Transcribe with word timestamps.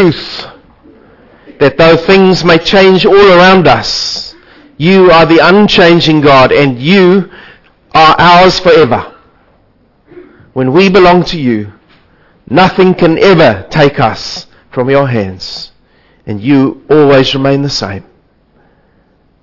truth 0.00 0.46
that 1.58 1.76
though 1.76 1.96
things 1.96 2.44
may 2.44 2.58
change 2.58 3.04
all 3.04 3.32
around 3.32 3.66
us, 3.66 4.34
you 4.78 5.10
are 5.10 5.26
the 5.26 5.40
unchanging 5.42 6.22
God 6.22 6.52
and 6.52 6.78
you 6.78 7.30
are 7.92 8.16
ours 8.18 8.58
forever. 8.58 9.14
When 10.54 10.72
we 10.72 10.88
belong 10.88 11.24
to 11.24 11.38
you, 11.38 11.72
nothing 12.48 12.94
can 12.94 13.18
ever 13.18 13.66
take 13.68 14.00
us 14.00 14.46
from 14.70 14.88
your 14.88 15.06
hands 15.06 15.72
and 16.24 16.40
you 16.40 16.82
always 16.88 17.34
remain 17.34 17.60
the 17.60 17.68
same. 17.68 18.04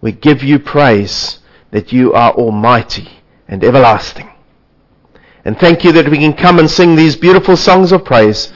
We 0.02 0.12
give 0.12 0.44
you 0.44 0.58
praise 0.58 1.40
that 1.70 1.92
you 1.92 2.14
are 2.14 2.32
almighty 2.32 3.10
and 3.48 3.64
everlasting. 3.64 4.32
And 5.46 5.58
thank 5.60 5.84
you 5.84 5.92
that 5.92 6.10
we 6.10 6.18
can 6.18 6.34
come 6.34 6.58
and 6.58 6.70
sing 6.70 6.96
these 6.96 7.16
beautiful 7.16 7.56
songs 7.56 7.92
of 7.92 8.04
praise 8.04 8.52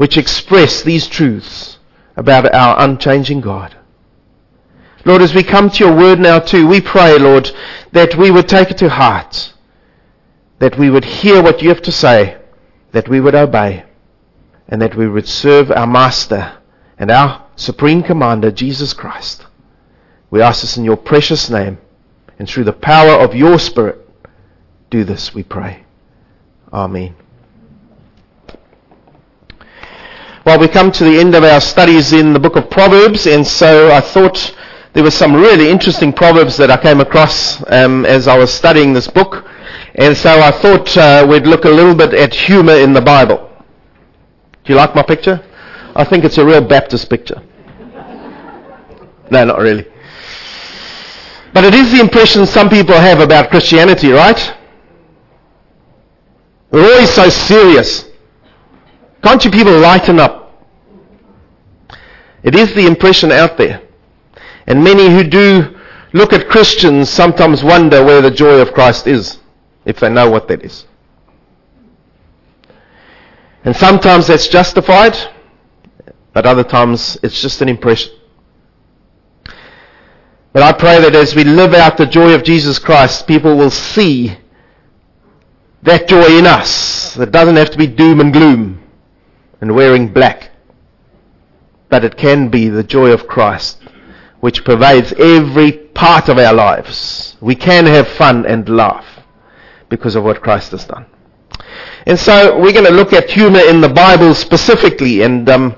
which 0.00 0.16
express 0.16 0.80
these 0.80 1.06
truths 1.06 1.78
about 2.16 2.54
our 2.54 2.82
unchanging 2.82 3.38
God. 3.42 3.76
Lord, 5.04 5.20
as 5.20 5.34
we 5.34 5.42
come 5.42 5.68
to 5.68 5.84
your 5.84 5.94
word 5.94 6.18
now 6.18 6.38
too, 6.38 6.66
we 6.66 6.80
pray, 6.80 7.18
Lord, 7.18 7.50
that 7.92 8.16
we 8.16 8.30
would 8.30 8.48
take 8.48 8.70
it 8.70 8.78
to 8.78 8.88
heart, 8.88 9.52
that 10.58 10.78
we 10.78 10.88
would 10.88 11.04
hear 11.04 11.42
what 11.42 11.60
you 11.60 11.68
have 11.68 11.82
to 11.82 11.92
say, 11.92 12.38
that 12.92 13.10
we 13.10 13.20
would 13.20 13.34
obey, 13.34 13.84
and 14.68 14.80
that 14.80 14.96
we 14.96 15.06
would 15.06 15.28
serve 15.28 15.70
our 15.70 15.86
Master 15.86 16.56
and 16.96 17.10
our 17.10 17.44
Supreme 17.56 18.02
Commander, 18.02 18.50
Jesus 18.50 18.94
Christ. 18.94 19.44
We 20.30 20.40
ask 20.40 20.62
this 20.62 20.78
in 20.78 20.84
your 20.84 20.96
precious 20.96 21.50
name, 21.50 21.76
and 22.38 22.48
through 22.48 22.64
the 22.64 22.72
power 22.72 23.22
of 23.22 23.34
your 23.34 23.58
Spirit, 23.58 23.98
do 24.88 25.04
this, 25.04 25.34
we 25.34 25.42
pray. 25.42 25.84
Amen. 26.72 27.16
Well, 30.50 30.58
we 30.58 30.66
come 30.66 30.90
to 30.90 31.04
the 31.04 31.16
end 31.20 31.36
of 31.36 31.44
our 31.44 31.60
studies 31.60 32.12
in 32.12 32.32
the 32.32 32.40
book 32.40 32.56
of 32.56 32.68
Proverbs, 32.68 33.28
and 33.28 33.46
so 33.46 33.92
I 33.92 34.00
thought 34.00 34.52
there 34.94 35.04
were 35.04 35.10
some 35.12 35.32
really 35.32 35.70
interesting 35.70 36.12
proverbs 36.12 36.56
that 36.56 36.72
I 36.72 36.76
came 36.76 37.00
across 37.00 37.62
um, 37.70 38.04
as 38.04 38.26
I 38.26 38.36
was 38.36 38.52
studying 38.52 38.92
this 38.92 39.06
book, 39.06 39.44
and 39.94 40.16
so 40.16 40.40
I 40.40 40.50
thought 40.50 40.96
uh, 40.96 41.24
we'd 41.30 41.46
look 41.46 41.66
a 41.66 41.70
little 41.70 41.94
bit 41.94 42.14
at 42.14 42.34
humor 42.34 42.72
in 42.72 42.92
the 42.92 43.00
Bible. 43.00 43.48
Do 44.64 44.72
you 44.72 44.74
like 44.74 44.92
my 44.92 45.04
picture? 45.04 45.40
I 45.94 46.02
think 46.02 46.24
it's 46.24 46.38
a 46.38 46.44
real 46.44 46.62
Baptist 46.62 47.08
picture. 47.08 47.40
No, 49.30 49.44
not 49.44 49.60
really. 49.60 49.86
But 51.54 51.62
it 51.62 51.74
is 51.74 51.92
the 51.92 52.00
impression 52.00 52.44
some 52.44 52.68
people 52.68 52.96
have 52.96 53.20
about 53.20 53.50
Christianity, 53.50 54.10
right? 54.10 54.52
We're 56.72 56.92
always 56.92 57.10
so 57.10 57.28
serious. 57.28 58.04
Can't 59.22 59.44
you 59.44 59.52
people 59.52 59.78
lighten 59.78 60.18
up? 60.18 60.39
It 62.42 62.54
is 62.54 62.74
the 62.74 62.86
impression 62.86 63.30
out 63.32 63.56
there. 63.56 63.82
And 64.66 64.82
many 64.82 65.10
who 65.10 65.24
do 65.24 65.78
look 66.12 66.32
at 66.32 66.48
Christians 66.48 67.10
sometimes 67.10 67.62
wonder 67.62 68.04
where 68.04 68.22
the 68.22 68.30
joy 68.30 68.60
of 68.60 68.72
Christ 68.72 69.06
is, 69.06 69.38
if 69.84 70.00
they 70.00 70.08
know 70.08 70.30
what 70.30 70.48
that 70.48 70.64
is. 70.64 70.86
And 73.64 73.76
sometimes 73.76 74.26
that's 74.26 74.48
justified, 74.48 75.16
but 76.32 76.46
other 76.46 76.64
times 76.64 77.18
it's 77.22 77.40
just 77.40 77.60
an 77.60 77.68
impression. 77.68 78.12
But 80.52 80.62
I 80.62 80.72
pray 80.72 81.00
that 81.00 81.14
as 81.14 81.34
we 81.34 81.44
live 81.44 81.74
out 81.74 81.96
the 81.96 82.06
joy 82.06 82.34
of 82.34 82.42
Jesus 82.42 82.78
Christ, 82.78 83.26
people 83.26 83.56
will 83.56 83.70
see 83.70 84.36
that 85.82 86.08
joy 86.08 86.38
in 86.38 86.46
us. 86.46 87.16
It 87.16 87.30
doesn't 87.30 87.56
have 87.56 87.70
to 87.70 87.78
be 87.78 87.86
doom 87.86 88.20
and 88.20 88.32
gloom 88.32 88.82
and 89.60 89.74
wearing 89.74 90.08
black. 90.08 90.49
But 91.90 92.04
it 92.04 92.16
can 92.16 92.48
be 92.48 92.68
the 92.68 92.82
joy 92.82 93.10
of 93.10 93.26
Christ, 93.26 93.82
which 94.40 94.64
pervades 94.64 95.12
every 95.12 95.72
part 95.72 96.28
of 96.28 96.38
our 96.38 96.54
lives. 96.54 97.36
We 97.40 97.54
can 97.54 97.84
have 97.86 98.08
fun 98.08 98.46
and 98.46 98.68
laugh 98.68 99.04
because 99.88 100.14
of 100.16 100.24
what 100.24 100.40
Christ 100.40 100.70
has 100.70 100.84
done. 100.84 101.04
And 102.06 102.18
so 102.18 102.58
we're 102.58 102.72
going 102.72 102.86
to 102.86 102.92
look 102.92 103.12
at 103.12 103.28
humor 103.28 103.60
in 103.60 103.80
the 103.80 103.88
Bible 103.88 104.34
specifically, 104.34 105.22
and 105.22 105.48
um, 105.50 105.76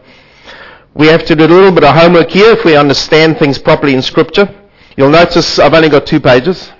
we 0.94 1.06
have 1.08 1.24
to 1.26 1.34
do 1.34 1.44
a 1.44 1.48
little 1.48 1.72
bit 1.72 1.84
of 1.84 1.94
homework 1.94 2.30
here 2.30 2.52
if 2.52 2.64
we 2.64 2.76
understand 2.76 3.38
things 3.38 3.58
properly 3.58 3.94
in 3.94 4.02
Scripture. 4.02 4.48
You'll 4.96 5.10
notice 5.10 5.58
I've 5.58 5.74
only 5.74 5.88
got 5.88 6.06
two 6.06 6.20
pages. 6.20 6.70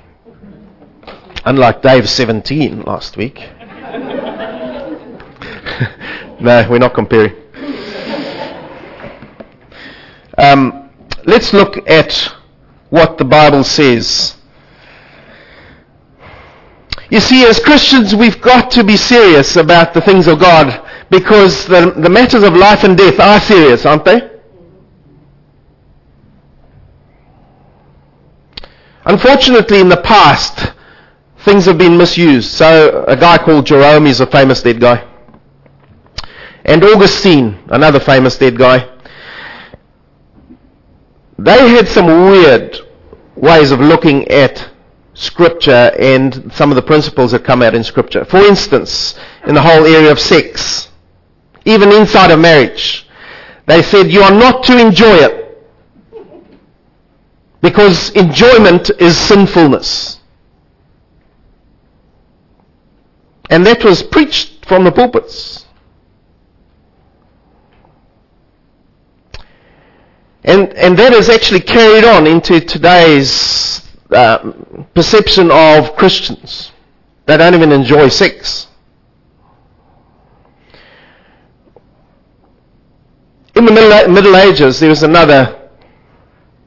Unlike 1.44 1.82
Dave's 1.82 2.10
17 2.10 2.82
last 2.82 3.16
week. 3.16 3.38
no, 6.40 6.66
we're 6.70 6.78
not 6.78 6.94
comparing. 6.94 7.34
Um, 10.38 10.90
let's 11.26 11.52
look 11.52 11.88
at 11.88 12.12
what 12.90 13.18
the 13.18 13.24
Bible 13.24 13.64
says. 13.64 14.36
You 17.10 17.20
see, 17.20 17.44
as 17.44 17.58
Christians, 17.58 18.14
we've 18.14 18.40
got 18.40 18.70
to 18.72 18.84
be 18.84 18.96
serious 18.96 19.56
about 19.56 19.92
the 19.92 20.00
things 20.00 20.26
of 20.26 20.40
God 20.40 20.82
because 21.10 21.66
the, 21.66 21.90
the 21.90 22.08
matters 22.08 22.42
of 22.42 22.54
life 22.54 22.84
and 22.84 22.96
death 22.96 23.20
are 23.20 23.38
serious, 23.38 23.84
aren't 23.84 24.04
they? 24.04 24.30
Unfortunately, 29.04 29.80
in 29.80 29.88
the 29.88 29.98
past, 29.98 30.72
things 31.38 31.66
have 31.66 31.76
been 31.76 31.96
misused. 31.96 32.50
So 32.50 33.04
a 33.06 33.16
guy 33.16 33.38
called 33.38 33.66
Jerome 33.66 34.06
is 34.06 34.20
a 34.20 34.26
famous 34.26 34.62
dead 34.62 34.80
guy. 34.80 35.06
And 36.64 36.82
Augustine, 36.84 37.58
another 37.68 38.00
famous 38.00 38.38
dead 38.38 38.56
guy. 38.56 38.91
They 41.38 41.70
had 41.70 41.88
some 41.88 42.06
weird 42.06 42.78
ways 43.36 43.70
of 43.70 43.80
looking 43.80 44.28
at 44.28 44.70
scripture 45.14 45.92
and 45.98 46.52
some 46.52 46.70
of 46.70 46.76
the 46.76 46.82
principles 46.82 47.32
that 47.32 47.44
come 47.44 47.62
out 47.62 47.74
in 47.74 47.84
scripture. 47.84 48.24
For 48.24 48.38
instance, 48.38 49.18
in 49.46 49.54
the 49.54 49.62
whole 49.62 49.84
area 49.86 50.10
of 50.10 50.20
sex, 50.20 50.88
even 51.64 51.92
inside 51.92 52.30
of 52.30 52.40
marriage, 52.40 53.08
they 53.66 53.82
said 53.82 54.10
you 54.10 54.22
are 54.22 54.32
not 54.32 54.64
to 54.64 54.78
enjoy 54.78 55.16
it 55.16 55.42
because 57.60 58.10
enjoyment 58.10 58.90
is 58.98 59.16
sinfulness. 59.16 60.18
And 63.48 63.66
that 63.66 63.84
was 63.84 64.02
preached 64.02 64.66
from 64.66 64.84
the 64.84 64.92
pulpits. 64.92 65.61
And, 70.44 70.72
and 70.74 70.98
that 70.98 71.12
is 71.12 71.28
actually 71.28 71.60
carried 71.60 72.04
on 72.04 72.26
into 72.26 72.60
today's 72.60 73.88
uh, 74.10 74.52
perception 74.94 75.50
of 75.52 75.94
Christians. 75.96 76.72
They 77.26 77.36
don't 77.36 77.54
even 77.54 77.70
enjoy 77.70 78.08
sex. 78.08 78.66
In 83.54 83.66
the 83.66 83.72
Middle, 83.72 84.12
Middle 84.12 84.36
Ages, 84.36 84.80
there 84.80 84.88
was 84.88 85.02
another 85.02 85.70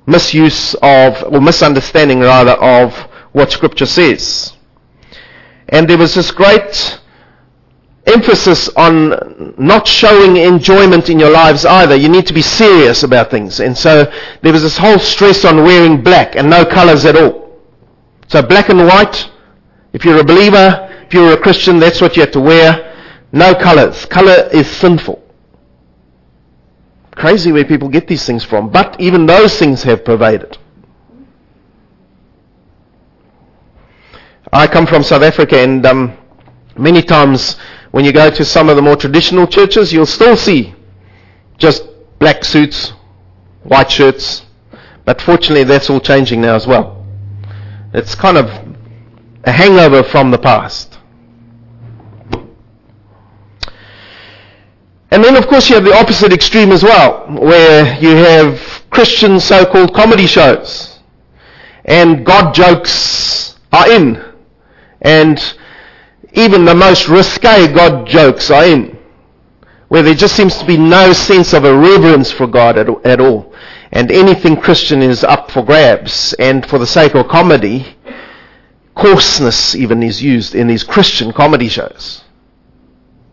misuse 0.07 0.75
of, 0.75 1.24
or 1.24 1.42
misunderstanding 1.42 2.19
rather, 2.19 2.52
of 2.52 2.96
what 3.34 3.52
Scripture 3.52 3.86
says. 3.86 4.53
And 5.68 5.90
there 5.90 5.97
was 5.97 6.16
this 6.16 6.31
great 6.31 7.00
emphasis 8.06 8.70
on 8.70 9.56
not 9.58 9.88
showing 9.88 10.38
enjoyment 10.38 11.10
in 11.10 11.20
your 11.20 11.32
lives 11.32 11.66
either. 11.66 11.96
You 11.96 12.10
need 12.10 12.28
to 12.28 12.34
be 12.34 12.42
serious 12.42 13.04
about 13.04 13.32
things. 13.32 13.60
And 13.60 13.78
so 13.78 14.12
there 14.42 14.54
was 14.54 14.62
this 14.62 14.78
whole 14.78 15.00
stress 15.00 15.44
on 15.46 15.64
wearing 15.64 16.04
black 16.04 16.36
and 16.36 16.50
no 16.50 16.66
colors 16.66 17.06
at 17.06 17.16
all. 17.16 17.60
So 18.28 18.42
black 18.42 18.70
and 18.70 18.80
white, 18.80 19.30
if 19.94 20.06
you're 20.06 20.20
a 20.20 20.24
believer, 20.24 20.90
if 21.08 21.14
you're 21.14 21.34
a 21.34 21.38
Christian, 21.38 21.80
that's 21.80 22.02
what 22.02 22.16
you 22.16 22.22
have 22.22 22.32
to 22.32 22.40
wear. 22.40 22.94
No 23.32 23.54
colors. 23.56 24.06
Color 24.06 24.50
is 24.52 24.68
sinful. 24.68 25.22
Crazy 27.12 27.52
where 27.52 27.66
people 27.66 27.90
get 27.90 28.08
these 28.08 28.25
things 28.25 28.44
from. 28.44 28.69
But 28.69 29.00
even 29.00 29.25
those 29.25 29.58
things 29.58 29.84
have 29.84 30.04
pervaded. 30.04 30.58
I 34.51 34.68
come 34.68 34.86
from 34.86 35.04
South 35.04 35.22
Africa, 35.22 35.58
and 35.58 35.86
um, 35.86 36.18
many 36.78 37.01
times 37.01 37.58
when 37.95 38.03
you 38.03 38.12
go 38.12 38.30
to 38.30 38.44
some 38.44 38.68
of 38.68 38.75
the 38.75 38.81
more 38.81 38.97
traditional 38.97 39.47
churches, 39.47 39.94
you'll 39.94 40.06
still 40.06 40.36
see 40.36 40.75
just 41.57 41.88
black 42.19 42.44
suits, 42.44 42.89
white 43.63 43.89
shirts. 43.89 44.44
But 45.06 45.21
fortunately, 45.21 45.63
that's 45.63 45.89
all 45.89 46.01
changing 46.01 46.42
now 46.42 46.56
as 46.56 46.68
well. 46.68 47.06
It's 47.94 48.13
kind 48.13 48.36
of 48.36 48.50
a 49.45 49.51
hangover 49.53 50.03
from 50.03 50.30
the 50.30 50.38
past. 50.38 50.97
And 55.09 55.24
then, 55.24 55.38
of 55.38 55.48
course, 55.48 55.69
you 55.69 55.75
have 55.75 55.86
the 55.86 55.95
opposite 55.95 56.33
extreme 56.33 56.74
as 56.74 56.83
well, 56.83 57.25
where 57.30 57.98
you 58.01 58.13
have 58.13 58.83
Christian 58.89 59.39
so 59.39 59.65
called 59.65 59.94
comedy 59.94 60.27
shows. 60.27 61.00
And 61.86 62.25
God 62.25 62.53
jokes 62.53 63.57
are 63.71 63.89
in. 63.89 64.21
And 65.00 65.39
even 66.36 66.66
the 66.66 66.76
most 66.76 67.08
risque 67.08 67.74
God 67.74 68.08
jokes 68.08 68.52
are 68.52 68.66
in. 68.66 68.98
where 69.88 70.04
there 70.04 70.16
just 70.16 70.36
seems 70.36 70.58
to 70.58 70.66
be 70.66 70.78
no 70.78 71.14
sense 71.14 71.54
of 71.54 71.64
a 71.64 71.78
reverence 71.78 72.32
for 72.32 72.48
God 72.48 72.78
at, 72.78 72.90
at 73.06 73.20
all. 73.20 73.54
And 73.92 74.12
anything 74.12 74.58
Christian 74.58 75.02
is 75.02 75.24
up 75.24 75.52
for 75.52 75.64
grabs. 75.64 76.34
And 76.34 76.66
for 76.66 76.80
the 76.80 76.88
sake 76.88 77.14
of 77.16 77.28
comedy, 77.28 77.96
coarseness 78.96 79.76
even 79.76 80.02
is 80.02 80.22
used 80.22 80.56
in 80.56 80.68
these 80.68 80.84
Christian 80.84 81.32
comedy 81.32 81.70
shows. 81.70 82.24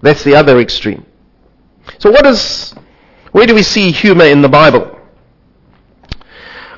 That's 0.02 0.24
the 0.24 0.34
other 0.34 0.60
extreme. 0.60 1.06
So 1.98 2.10
what 2.10 2.26
is, 2.26 2.74
where 3.32 3.46
do 3.46 3.54
we 3.54 3.62
see 3.62 3.90
humor 3.90 4.24
in 4.24 4.42
the 4.42 4.48
Bible? 4.48 4.98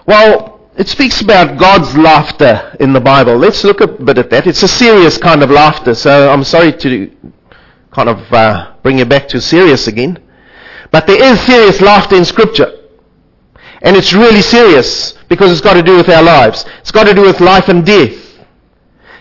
Well, 0.06 0.53
it 0.76 0.88
speaks 0.88 1.20
about 1.20 1.58
God's 1.58 1.96
laughter 1.96 2.76
in 2.80 2.92
the 2.92 3.00
Bible. 3.00 3.36
Let's 3.36 3.62
look 3.62 3.80
a 3.80 3.86
bit 3.86 4.18
at 4.18 4.30
that. 4.30 4.46
It's 4.46 4.62
a 4.62 4.68
serious 4.68 5.18
kind 5.18 5.42
of 5.42 5.50
laughter, 5.50 5.94
so 5.94 6.30
I'm 6.30 6.44
sorry 6.44 6.72
to 6.72 7.10
kind 7.92 8.08
of 8.08 8.32
uh, 8.32 8.74
bring 8.82 8.98
you 8.98 9.04
back 9.04 9.28
to 9.28 9.40
serious 9.40 9.86
again. 9.86 10.18
But 10.90 11.06
there 11.06 11.22
is 11.22 11.40
serious 11.40 11.80
laughter 11.80 12.16
in 12.16 12.24
Scripture. 12.24 12.72
And 13.82 13.96
it's 13.96 14.12
really 14.12 14.42
serious 14.42 15.12
because 15.28 15.52
it's 15.52 15.60
got 15.60 15.74
to 15.74 15.82
do 15.82 15.96
with 15.96 16.08
our 16.08 16.22
lives. 16.22 16.64
It's 16.80 16.90
got 16.90 17.04
to 17.04 17.14
do 17.14 17.22
with 17.22 17.40
life 17.40 17.68
and 17.68 17.84
death. 17.84 18.38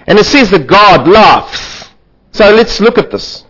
And 0.07 0.17
it 0.17 0.25
says 0.25 0.49
that 0.51 0.67
God 0.67 1.07
laughs. 1.07 1.89
So 2.31 2.49
let's 2.49 2.79
look 2.79 2.97
at 2.97 3.11
this. 3.11 3.43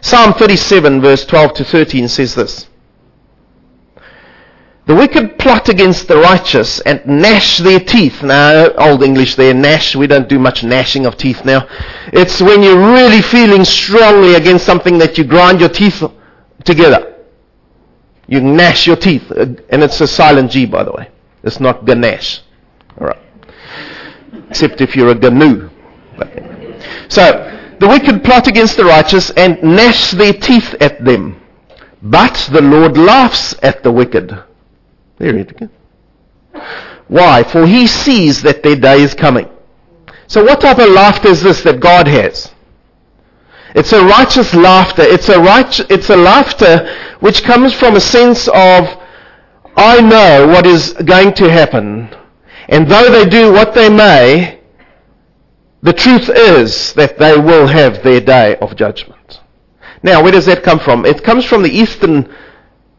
Psalm 0.00 0.32
37 0.32 1.00
verse 1.00 1.26
12 1.26 1.54
to 1.54 1.64
13 1.64 2.08
says 2.08 2.34
this. 2.34 2.67
The 4.88 4.94
wicked 4.94 5.38
plot 5.38 5.68
against 5.68 6.08
the 6.08 6.16
righteous 6.16 6.80
and 6.80 7.04
gnash 7.04 7.58
their 7.58 7.78
teeth. 7.78 8.22
Now, 8.22 8.70
old 8.78 9.02
English 9.02 9.34
there, 9.34 9.52
gnash. 9.52 9.94
We 9.94 10.06
don't 10.06 10.30
do 10.30 10.38
much 10.38 10.64
gnashing 10.64 11.04
of 11.04 11.18
teeth 11.18 11.44
now. 11.44 11.68
It's 12.10 12.40
when 12.40 12.62
you're 12.62 12.94
really 12.94 13.20
feeling 13.20 13.66
strongly 13.66 14.36
against 14.36 14.64
something 14.64 14.96
that 14.96 15.18
you 15.18 15.24
grind 15.24 15.60
your 15.60 15.68
teeth 15.68 16.02
together. 16.64 17.16
You 18.28 18.40
gnash 18.40 18.86
your 18.86 18.96
teeth. 18.96 19.30
Uh, 19.30 19.56
and 19.68 19.82
it's 19.82 20.00
a 20.00 20.06
silent 20.06 20.52
G, 20.52 20.64
by 20.64 20.84
the 20.84 20.92
way. 20.92 21.10
It's 21.42 21.60
not 21.60 21.84
ganache. 21.84 22.40
Alright. 22.98 23.20
Except 24.48 24.80
if 24.80 24.96
you're 24.96 25.10
a 25.10 25.14
gnu. 25.14 25.68
So, 27.08 27.76
the 27.78 27.88
wicked 27.88 28.24
plot 28.24 28.46
against 28.46 28.78
the 28.78 28.86
righteous 28.86 29.28
and 29.32 29.62
gnash 29.62 30.12
their 30.12 30.32
teeth 30.32 30.74
at 30.80 31.04
them. 31.04 31.42
But 32.00 32.48
the 32.50 32.62
Lord 32.62 32.96
laughs 32.96 33.54
at 33.62 33.82
the 33.82 33.92
wicked. 33.92 34.47
There 35.18 35.36
it 35.36 35.52
is. 35.60 35.68
Why? 37.08 37.42
For 37.42 37.66
he 37.66 37.86
sees 37.86 38.42
that 38.42 38.62
their 38.62 38.76
day 38.76 39.02
is 39.02 39.14
coming. 39.14 39.48
So 40.26 40.44
what 40.44 40.60
type 40.60 40.78
of 40.78 40.90
laughter 40.90 41.28
is 41.28 41.42
this 41.42 41.62
that 41.62 41.80
God 41.80 42.06
has? 42.06 42.52
It's 43.74 43.92
a 43.92 44.04
righteous 44.04 44.54
laughter. 44.54 45.02
It's 45.02 45.28
a 45.28 45.40
right, 45.40 45.80
it's 45.90 46.10
a 46.10 46.16
laughter 46.16 46.94
which 47.20 47.42
comes 47.42 47.74
from 47.74 47.96
a 47.96 48.00
sense 48.00 48.48
of, 48.48 48.88
I 49.76 50.00
know 50.00 50.46
what 50.48 50.66
is 50.66 50.92
going 50.92 51.34
to 51.34 51.50
happen. 51.50 52.14
And 52.68 52.90
though 52.90 53.10
they 53.10 53.28
do 53.28 53.52
what 53.52 53.74
they 53.74 53.88
may, 53.88 54.60
the 55.82 55.92
truth 55.92 56.28
is 56.28 56.92
that 56.94 57.18
they 57.18 57.38
will 57.38 57.66
have 57.66 58.02
their 58.02 58.20
day 58.20 58.56
of 58.56 58.76
judgment. 58.76 59.40
Now, 60.02 60.22
where 60.22 60.32
does 60.32 60.46
that 60.46 60.62
come 60.62 60.78
from? 60.78 61.06
It 61.06 61.24
comes 61.24 61.44
from 61.44 61.62
the 61.62 61.70
Eastern 61.70 62.34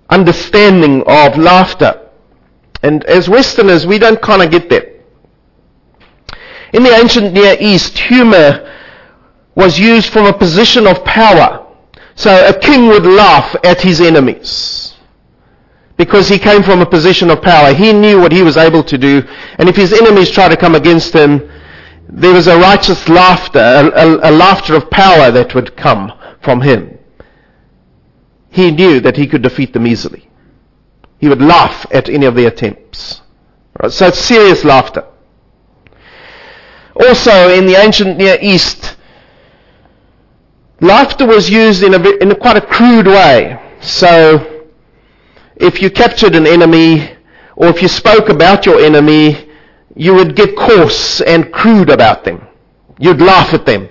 understanding 0.09 1.03
of 1.03 1.37
laughter. 1.37 2.08
And 2.81 3.03
as 3.05 3.27
Westerners, 3.27 3.85
we 3.85 3.99
don't 3.99 4.21
kind 4.21 4.41
of 4.41 4.51
get 4.51 4.69
that. 4.69 4.87
In 6.73 6.83
the 6.83 6.95
ancient 6.95 7.33
Near 7.33 7.57
East, 7.59 7.97
humor 7.97 8.65
was 9.55 9.79
used 9.79 10.11
from 10.13 10.25
a 10.25 10.33
position 10.33 10.87
of 10.87 11.03
power. 11.03 11.65
So 12.15 12.47
a 12.47 12.57
king 12.57 12.87
would 12.87 13.05
laugh 13.05 13.55
at 13.63 13.81
his 13.81 14.01
enemies 14.01 14.95
because 15.97 16.29
he 16.29 16.39
came 16.39 16.63
from 16.63 16.81
a 16.81 16.85
position 16.85 17.29
of 17.29 17.41
power. 17.41 17.73
He 17.73 17.91
knew 17.91 18.21
what 18.21 18.31
he 18.31 18.41
was 18.41 18.55
able 18.55 18.83
to 18.83 18.97
do, 18.97 19.21
and 19.57 19.67
if 19.67 19.75
his 19.75 19.91
enemies 19.91 20.29
tried 20.29 20.49
to 20.49 20.57
come 20.57 20.75
against 20.75 21.13
him, 21.13 21.49
there 22.07 22.33
was 22.33 22.47
a 22.47 22.57
righteous 22.57 23.07
laughter, 23.09 23.59
a, 23.59 23.87
a, 23.89 24.29
a 24.29 24.31
laughter 24.31 24.75
of 24.75 24.89
power 24.89 25.29
that 25.31 25.53
would 25.53 25.75
come 25.75 26.13
from 26.41 26.61
him. 26.61 26.97
He 28.49 28.71
knew 28.71 28.99
that 29.01 29.17
he 29.17 29.27
could 29.27 29.41
defeat 29.41 29.73
them 29.73 29.85
easily. 29.85 30.28
He 31.19 31.27
would 31.27 31.41
laugh 31.41 31.85
at 31.91 32.09
any 32.09 32.25
of 32.25 32.35
the 32.35 32.45
attempts. 32.45 33.21
Right? 33.81 33.91
So 33.91 34.07
it's 34.07 34.19
serious 34.19 34.63
laughter. 34.63 35.05
Also, 36.95 37.49
in 37.49 37.65
the 37.65 37.75
ancient 37.75 38.17
Near 38.17 38.37
East, 38.41 38.97
laughter 40.81 41.25
was 41.25 41.49
used 41.49 41.83
in 41.83 41.93
a, 41.93 42.09
in 42.17 42.31
a 42.31 42.35
quite 42.35 42.57
a 42.57 42.61
crude 42.61 43.07
way. 43.07 43.57
So, 43.81 44.67
if 45.55 45.81
you 45.81 45.89
captured 45.89 46.35
an 46.35 46.45
enemy, 46.45 47.15
or 47.55 47.67
if 47.67 47.81
you 47.81 47.87
spoke 47.87 48.29
about 48.29 48.65
your 48.65 48.79
enemy, 48.79 49.49
you 49.95 50.13
would 50.13 50.35
get 50.35 50.55
coarse 50.55 51.21
and 51.21 51.51
crude 51.51 51.89
about 51.89 52.23
them. 52.23 52.47
You'd 52.97 53.21
laugh 53.21 53.53
at 53.53 53.65
them. 53.65 53.89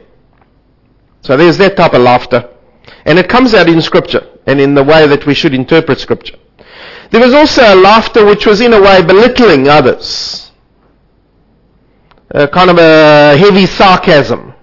So 1.23 1.37
there's 1.37 1.59
that 1.59 1.77
type 1.77 1.93
of 1.93 2.03
laughter. 2.03 2.49
And 3.05 3.19
it 3.19 3.29
comes 3.29 3.55
out 3.55 3.69
in 3.69 3.81
Scripture 3.83 4.27
and 4.47 4.61
in 4.61 4.75
the 4.75 4.83
way 4.83 5.07
that 5.07 5.27
we 5.27 5.35
should 5.35 5.55
interpret 5.55 5.99
Scripture. 5.99 6.37
There 7.11 7.21
was 7.21 7.33
also 7.33 7.63
a 7.63 7.75
laughter 7.75 8.25
which 8.25 8.47
was 8.47 8.61
in 8.61 8.73
a 8.73 8.81
way 8.81 9.03
belittling 9.03 9.69
others. 9.69 10.51
A 12.31 12.47
kind 12.47 12.71
of 12.71 12.79
a 12.79 13.37
heavy 13.37 13.67
sarcasm. 13.67 14.55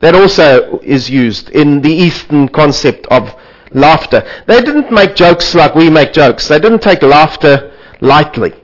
That 0.00 0.14
also 0.14 0.78
is 0.80 1.08
used 1.10 1.50
in 1.50 1.80
the 1.80 1.92
Eastern 1.92 2.48
concept 2.48 3.06
of 3.06 3.34
laughter. 3.72 4.26
They 4.46 4.60
didn't 4.60 4.90
make 4.90 5.14
jokes 5.14 5.54
like 5.54 5.74
we 5.74 5.90
make 5.90 6.12
jokes. 6.12 6.48
They 6.48 6.58
didn't 6.58 6.80
take 6.80 7.02
laughter 7.02 7.72
lightly. 8.00 8.54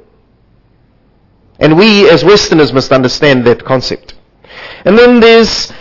And 1.58 1.78
we 1.78 2.08
as 2.08 2.24
Westerners 2.24 2.72
must 2.72 2.92
understand 2.92 3.44
that 3.46 3.64
concept. 3.64 4.14
And 4.84 4.98
then 4.98 5.20
there's 5.20 5.72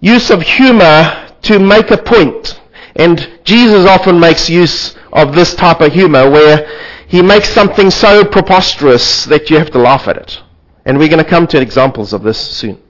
use 0.00 0.30
of 0.30 0.42
humor 0.42 1.28
to 1.42 1.58
make 1.58 1.90
a 1.90 1.98
point. 1.98 2.60
And 2.96 3.40
Jesus 3.44 3.86
often 3.86 4.18
makes 4.18 4.48
use 4.48 4.96
of 5.12 5.34
this 5.34 5.54
type 5.54 5.80
of 5.80 5.92
humor 5.92 6.28
where 6.30 6.66
he 7.06 7.22
makes 7.22 7.48
something 7.48 7.90
so 7.90 8.24
preposterous 8.24 9.24
that 9.24 9.50
you 9.50 9.56
have 9.56 9.70
to 9.70 9.78
laugh 9.78 10.08
at 10.08 10.16
it. 10.16 10.42
And 10.84 10.98
we're 10.98 11.08
going 11.08 11.22
to 11.22 11.28
come 11.28 11.46
to 11.48 11.60
examples 11.60 12.12
of 12.12 12.22
this 12.22 12.38
soon. 12.38 12.80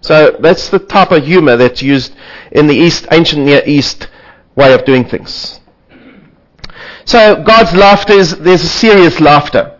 So 0.00 0.36
that's 0.40 0.68
the 0.68 0.78
type 0.78 1.12
of 1.12 1.24
humor 1.24 1.56
that's 1.56 1.82
used 1.82 2.14
in 2.50 2.66
the 2.66 2.74
East, 2.74 3.06
ancient 3.12 3.42
Near 3.42 3.62
East 3.64 4.08
way 4.56 4.72
of 4.74 4.84
doing 4.84 5.04
things. 5.04 5.60
So 7.04 7.42
God's 7.42 7.74
laughter 7.74 8.12
is, 8.12 8.36
there's 8.38 8.62
a 8.62 8.68
serious 8.68 9.20
laughter. 9.20 9.78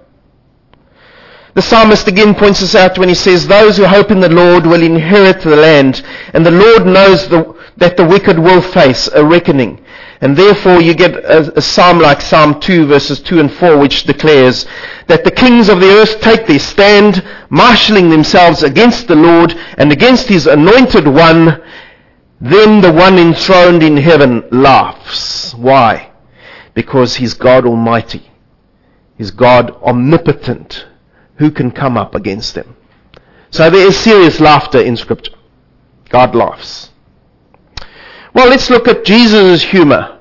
The 1.54 1.62
psalmist 1.62 2.09
again 2.09 2.35
points 2.35 2.61
this 2.61 2.75
out 2.75 2.99
when 2.99 3.11
he 3.11 3.14
says, 3.14 3.47
Those 3.47 3.76
who 3.76 3.85
hope 3.85 4.11
in 4.11 4.21
the 4.21 4.28
Lord 4.28 4.64
will 4.64 4.82
inherit 4.82 5.42
the 5.42 5.54
land, 5.54 6.02
and 6.32 6.47
the 6.47 6.50
Lord 6.50 6.87
knows 6.87 7.28
the, 7.28 7.54
that 7.76 7.99
the 7.99 8.06
wicked 8.06 8.38
will 8.38 8.62
face 8.62 9.06
a 9.09 9.23
reckoning. 9.23 9.85
And 10.23 10.35
therefore 10.35 10.80
you 10.80 10.94
get 10.94 11.14
a, 11.16 11.59
a, 11.59 11.61
psalm 11.61 11.99
like 11.99 12.23
Psalm 12.23 12.61
2 12.61 12.87
verses 12.87 13.21
2 13.21 13.40
and 13.40 13.52
4 13.52 13.76
which 13.76 14.04
declares 14.04 14.66
that 15.09 15.25
the 15.25 15.32
kings 15.32 15.68
of 15.68 15.80
the 15.80 15.90
earth 15.90 16.21
take 16.21 16.47
their 16.47 16.61
stand, 16.61 17.23
marshalling 17.50 18.09
themselves 18.09 18.62
against 18.62 19.09
the 19.09 19.16
Lord 19.16 19.52
and 19.76 19.90
against 19.92 20.28
his 20.28 20.47
anointed 20.47 21.06
one. 21.06 21.61
Then 22.40 22.80
the 22.80 22.92
one 22.92 23.18
enthroned 23.18 23.82
in 23.82 23.97
heaven 23.97 24.44
laughs. 24.52 25.54
Why? 25.54 26.12
Because 26.73 27.16
he's 27.16 27.35
God 27.35 27.66
Almighty. 27.66 28.30
He's 29.18 29.32
God 29.32 29.73
omnipotent. 29.82 30.87
Who 31.43 31.51
can 31.51 31.73
come 31.73 31.97
up 31.97 32.15
against 32.15 32.55
them? 32.55 32.77
So 33.51 33.69
there 33.69 33.85
is 33.85 33.99
serious 33.99 34.39
laughter 34.39 34.81
in 34.81 34.97
scripture. 34.97 35.35
God 36.09 36.37
laughs. 36.37 36.91
Well, 38.33 38.49
let's 38.49 38.71
look 38.71 38.87
at 38.87 39.05
Jesus' 39.05 39.61
humor. 39.61 40.21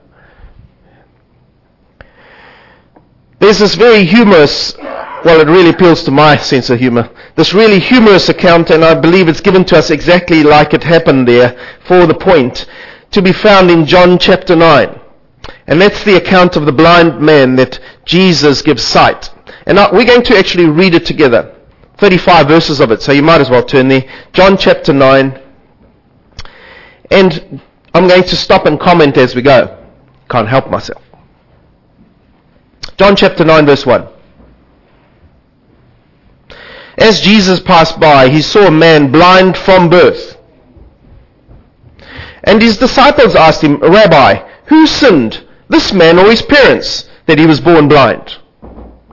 There's 3.38 3.60
this 3.60 3.76
very 3.76 4.04
humorous, 4.04 4.76
well, 5.24 5.40
it 5.42 5.48
really 5.48 5.70
appeals 5.70 6.04
to 6.06 6.12
my 6.12 6.38
sense 6.38 6.72
of 6.72 6.80
humor, 6.80 7.08
this 7.36 7.54
really 7.54 7.80
humorous 7.80 8.28
account, 8.30 8.72
and 8.72 8.84
I 8.84 8.96
believe 9.00 9.28
it's 9.28 9.42
given 9.42 9.64
to 9.66 9.78
us 9.78 9.92
exactly 9.92 10.42
like 10.42 10.74
it 10.74 10.84
happened 10.84 11.28
there 11.28 11.56
for 11.86 12.08
the 12.08 12.16
point, 12.16 12.66
to 13.12 13.22
be 13.22 13.32
found 13.32 13.70
in 13.70 13.86
John 13.86 14.18
chapter 14.18 14.56
9. 14.56 15.00
And 15.68 15.80
that's 15.80 16.04
the 16.04 16.18
account 16.18 16.56
of 16.56 16.66
the 16.66 16.72
blind 16.72 17.22
man 17.22 17.58
that 17.58 17.80
Jesus 18.06 18.64
gives 18.64 18.82
sight. 18.82 19.30
And 19.66 19.78
we're 19.92 20.06
going 20.06 20.24
to 20.24 20.38
actually 20.38 20.68
read 20.68 20.96
it 20.96 21.06
together. 21.06 21.56
35 21.98 22.48
verses 22.48 22.80
of 22.80 22.92
it, 22.92 23.02
so 23.02 23.12
you 23.12 23.22
might 23.22 23.42
as 23.42 23.50
well 23.50 23.64
turn 23.64 23.88
there. 23.88 24.04
John 24.34 24.58
chapter 24.58 24.92
9. 24.92 25.40
And 27.12 27.62
I'm 27.94 28.08
going 28.08 28.24
to 28.24 28.36
stop 28.36 28.66
and 28.66 28.80
comment 28.80 29.18
as 29.18 29.36
we 29.36 29.42
go. 29.42 29.78
Can't 30.30 30.48
help 30.48 30.70
myself. 30.70 31.04
John 32.98 33.16
chapter 33.16 33.46
9 33.46 33.66
verse 33.66 33.86
1. 33.86 34.08
As 36.98 37.22
Jesus 37.22 37.60
passed 37.60 38.00
by, 38.00 38.30
he 38.30 38.42
saw 38.42 38.68
a 38.68 38.72
man 38.72 39.12
blind 39.12 39.58
from 39.58 39.90
birth. 39.90 40.38
And 42.44 42.62
his 42.62 42.78
disciples 42.78 43.36
asked 43.36 43.64
him, 43.64 43.78
Rabbi, 43.78 44.48
who 44.66 44.88
sinned, 44.88 45.46
this 45.68 45.94
man 45.94 46.18
or 46.18 46.30
his 46.30 46.42
parents, 46.42 47.10
that 47.28 47.40
he 47.40 47.46
was 47.46 47.62
born 47.62 47.88
blind? 47.88 48.38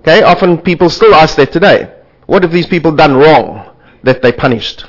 Okay, 0.09 0.23
often 0.23 0.57
people 0.57 0.89
still 0.89 1.15
ask 1.15 1.37
that 1.37 1.53
today. 1.53 1.93
What 2.25 2.43
have 2.43 2.51
these 2.51 2.67
people 2.67 2.93
done 2.93 3.15
wrong 3.15 3.77
that 4.05 4.23
they 4.23 4.33
punished? 4.33 4.87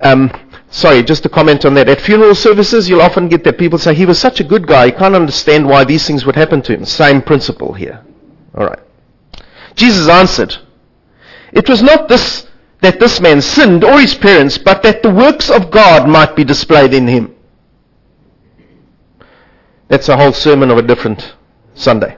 Um, 0.00 0.32
sorry, 0.70 1.02
just 1.02 1.22
to 1.24 1.28
comment 1.28 1.66
on 1.66 1.74
that. 1.74 1.90
At 1.90 2.00
funeral 2.00 2.34
services, 2.34 2.88
you'll 2.88 3.02
often 3.02 3.28
get 3.28 3.44
that 3.44 3.58
people 3.58 3.78
say, 3.78 3.94
he 3.94 4.06
was 4.06 4.18
such 4.18 4.40
a 4.40 4.44
good 4.44 4.66
guy, 4.66 4.86
he 4.86 4.92
can't 4.92 5.14
understand 5.14 5.68
why 5.68 5.84
these 5.84 6.06
things 6.06 6.24
would 6.24 6.34
happen 6.34 6.62
to 6.62 6.72
him. 6.72 6.86
Same 6.86 7.20
principle 7.20 7.74
here. 7.74 8.02
Alright. 8.54 8.80
Jesus 9.74 10.08
answered, 10.08 10.56
It 11.52 11.68
was 11.68 11.82
not 11.82 12.08
this 12.08 12.46
that 12.80 13.00
this 13.00 13.20
man 13.20 13.42
sinned 13.42 13.84
or 13.84 14.00
his 14.00 14.14
parents, 14.14 14.56
but 14.56 14.82
that 14.84 15.02
the 15.02 15.10
works 15.10 15.50
of 15.50 15.70
God 15.70 16.08
might 16.08 16.34
be 16.34 16.44
displayed 16.44 16.94
in 16.94 17.06
him. 17.06 17.34
That's 19.88 20.08
a 20.08 20.16
whole 20.16 20.32
sermon 20.32 20.70
of 20.70 20.78
a 20.78 20.82
different 20.82 21.34
Sunday. 21.74 22.17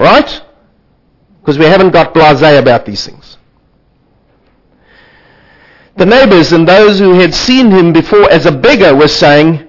right? 0.00 0.42
Because 1.40 1.58
we 1.58 1.66
haven't 1.66 1.90
got 1.90 2.14
blasé 2.14 2.58
about 2.58 2.86
these 2.86 3.04
things. 3.04 3.36
The 5.96 6.06
neighbors 6.06 6.52
and 6.52 6.66
those 6.66 6.98
who 6.98 7.14
had 7.18 7.34
seen 7.34 7.70
him 7.70 7.92
before 7.92 8.30
as 8.30 8.46
a 8.46 8.52
beggar 8.52 8.94
were 8.94 9.08
saying, 9.08 9.68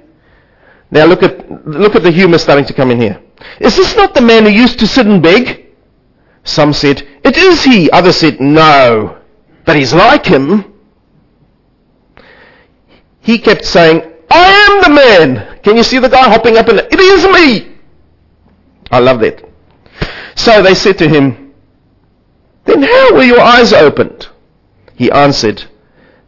now 0.89 1.05
look 1.05 1.23
at, 1.23 1.67
look 1.67 1.95
at 1.95 2.03
the 2.03 2.11
humor 2.11 2.37
starting 2.37 2.65
to 2.65 2.73
come 2.73 2.91
in 2.91 2.99
here. 2.99 3.21
Is 3.59 3.75
this 3.75 3.95
not 3.95 4.13
the 4.13 4.21
man 4.21 4.43
who 4.43 4.49
used 4.49 4.79
to 4.79 4.87
sit 4.87 5.05
and 5.05 5.21
beg? 5.21 5.67
Some 6.43 6.73
said, 6.73 7.05
it 7.23 7.37
is 7.37 7.63
he. 7.63 7.89
Others 7.91 8.15
said, 8.15 8.39
no, 8.39 9.17
but 9.65 9.75
he's 9.75 9.93
like 9.93 10.25
him. 10.25 10.73
He 13.19 13.37
kept 13.37 13.65
saying, 13.65 14.01
I 14.29 14.49
am 14.49 14.81
the 14.81 14.95
man. 14.95 15.59
Can 15.61 15.77
you 15.77 15.83
see 15.83 15.99
the 15.99 16.09
guy 16.09 16.29
hopping 16.29 16.57
up 16.57 16.67
and 16.69 16.79
it 16.79 16.99
is 16.99 17.25
me. 17.25 17.77
I 18.89 18.99
love 18.99 19.19
that. 19.19 19.50
So 20.41 20.63
they 20.63 20.73
said 20.73 20.97
to 20.97 21.07
him, 21.07 21.53
then 22.65 22.81
how 22.81 23.13
were 23.13 23.21
your 23.21 23.39
eyes 23.39 23.73
opened? 23.73 24.27
He 24.95 25.11
answered, 25.11 25.65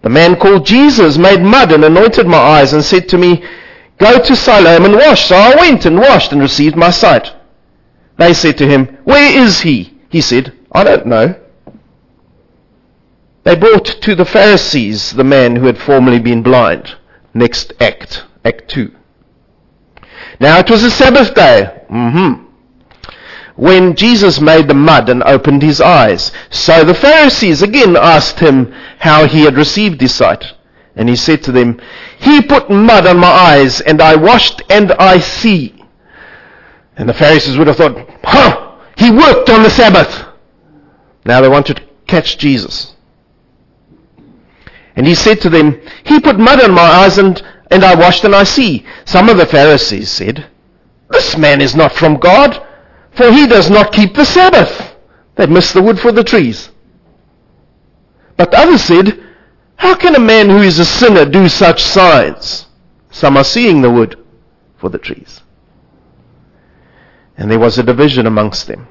the 0.03 0.09
man 0.09 0.35
called 0.35 0.67
Jesus 0.67 1.17
made 1.17 1.41
mud 1.41 1.71
and 1.71 1.83
anointed 1.83 2.27
my 2.27 2.37
eyes 2.37 2.73
and 2.73 2.85
said 2.85 3.09
to 3.09 3.17
me, 3.17 3.43
Go 3.97 4.19
to 4.19 4.35
Siloam 4.35 4.85
and 4.85 4.93
wash. 4.93 5.25
So 5.25 5.35
I 5.35 5.55
went 5.55 5.87
and 5.87 5.97
washed 5.97 6.31
and 6.31 6.41
received 6.41 6.75
my 6.75 6.91
sight. 6.91 7.33
They 8.17 8.35
said 8.35 8.59
to 8.59 8.67
him, 8.67 8.99
Where 9.03 9.35
is 9.35 9.61
he? 9.61 9.97
He 10.09 10.21
said, 10.21 10.53
I 10.71 10.83
don't 10.83 11.07
know. 11.07 11.33
They 13.45 13.55
brought 13.55 13.85
to 13.85 14.13
the 14.13 14.25
Pharisees 14.25 15.11
the 15.11 15.23
man 15.23 15.55
who 15.55 15.65
had 15.65 15.79
formerly 15.79 16.19
been 16.19 16.43
blind. 16.43 16.95
Next 17.33 17.73
act, 17.79 18.25
Act 18.45 18.69
2. 18.69 18.93
Now 20.39 20.59
it 20.59 20.69
was 20.69 20.83
a 20.83 20.91
Sabbath 20.91 21.33
day. 21.33 21.81
Mm-hmm 21.89 22.42
when 23.55 23.95
Jesus 23.95 24.39
made 24.39 24.67
the 24.67 24.73
mud 24.73 25.09
and 25.09 25.23
opened 25.23 25.61
his 25.61 25.79
eyes. 25.79 26.31
So 26.49 26.83
the 26.83 26.93
Pharisees 26.93 27.61
again 27.61 27.95
asked 27.95 28.39
him 28.39 28.73
how 28.99 29.27
he 29.27 29.41
had 29.41 29.55
received 29.55 30.01
his 30.01 30.13
sight. 30.13 30.43
And 30.95 31.09
he 31.09 31.15
said 31.15 31.43
to 31.43 31.51
them, 31.51 31.79
He 32.19 32.41
put 32.41 32.69
mud 32.69 33.07
on 33.07 33.17
my 33.17 33.27
eyes, 33.27 33.81
and 33.81 34.01
I 34.01 34.15
washed, 34.15 34.61
and 34.69 34.91
I 34.93 35.19
see. 35.19 35.75
And 36.95 37.09
the 37.09 37.13
Pharisees 37.13 37.57
would 37.57 37.67
have 37.67 37.77
thought, 37.77 38.09
Huh! 38.23 38.79
He 38.97 39.09
worked 39.09 39.49
on 39.49 39.63
the 39.63 39.69
Sabbath! 39.69 40.25
Now 41.25 41.41
they 41.41 41.49
wanted 41.49 41.77
to 41.77 41.83
catch 42.05 42.37
Jesus. 42.37 42.95
And 44.95 45.07
he 45.07 45.15
said 45.15 45.41
to 45.41 45.49
them, 45.49 45.81
He 46.03 46.19
put 46.19 46.37
mud 46.37 46.61
on 46.61 46.71
my 46.71 46.81
eyes, 46.81 47.17
and, 47.17 47.41
and 47.71 47.83
I 47.83 47.95
washed, 47.95 48.23
and 48.23 48.35
I 48.35 48.43
see. 48.43 48.85
Some 49.05 49.29
of 49.29 49.37
the 49.37 49.47
Pharisees 49.47 50.11
said, 50.11 50.45
This 51.09 51.35
man 51.37 51.61
is 51.61 51.75
not 51.75 51.93
from 51.93 52.17
God 52.17 52.63
for 53.15 53.31
he 53.31 53.47
does 53.47 53.69
not 53.69 53.91
keep 53.91 54.15
the 54.15 54.25
Sabbath. 54.25 54.95
They 55.35 55.45
miss 55.47 55.71
the 55.71 55.81
wood 55.81 55.99
for 55.99 56.11
the 56.11 56.23
trees. 56.23 56.69
But 58.37 58.53
others 58.53 58.83
said, 58.83 59.23
How 59.75 59.95
can 59.95 60.15
a 60.15 60.19
man 60.19 60.49
who 60.49 60.59
is 60.59 60.79
a 60.79 60.85
sinner 60.85 61.25
do 61.25 61.47
such 61.47 61.81
signs? 61.81 62.67
Some 63.11 63.37
are 63.37 63.43
seeing 63.43 63.81
the 63.81 63.91
wood 63.91 64.17
for 64.77 64.89
the 64.89 64.97
trees. 64.97 65.41
And 67.37 67.49
there 67.49 67.59
was 67.59 67.77
a 67.77 67.83
division 67.83 68.27
amongst 68.27 68.67
them. 68.67 68.87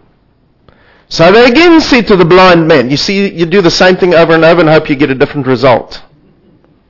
So 1.08 1.30
they 1.30 1.50
again 1.50 1.80
said 1.80 2.06
to 2.06 2.16
the 2.16 2.24
blind 2.24 2.66
man, 2.66 2.90
You 2.90 2.96
see, 2.96 3.30
you 3.30 3.46
do 3.46 3.60
the 3.60 3.70
same 3.70 3.96
thing 3.96 4.14
over 4.14 4.32
and 4.32 4.44
over 4.44 4.60
and 4.60 4.68
hope 4.68 4.88
you 4.88 4.96
get 4.96 5.10
a 5.10 5.14
different 5.14 5.46
result. 5.46 6.02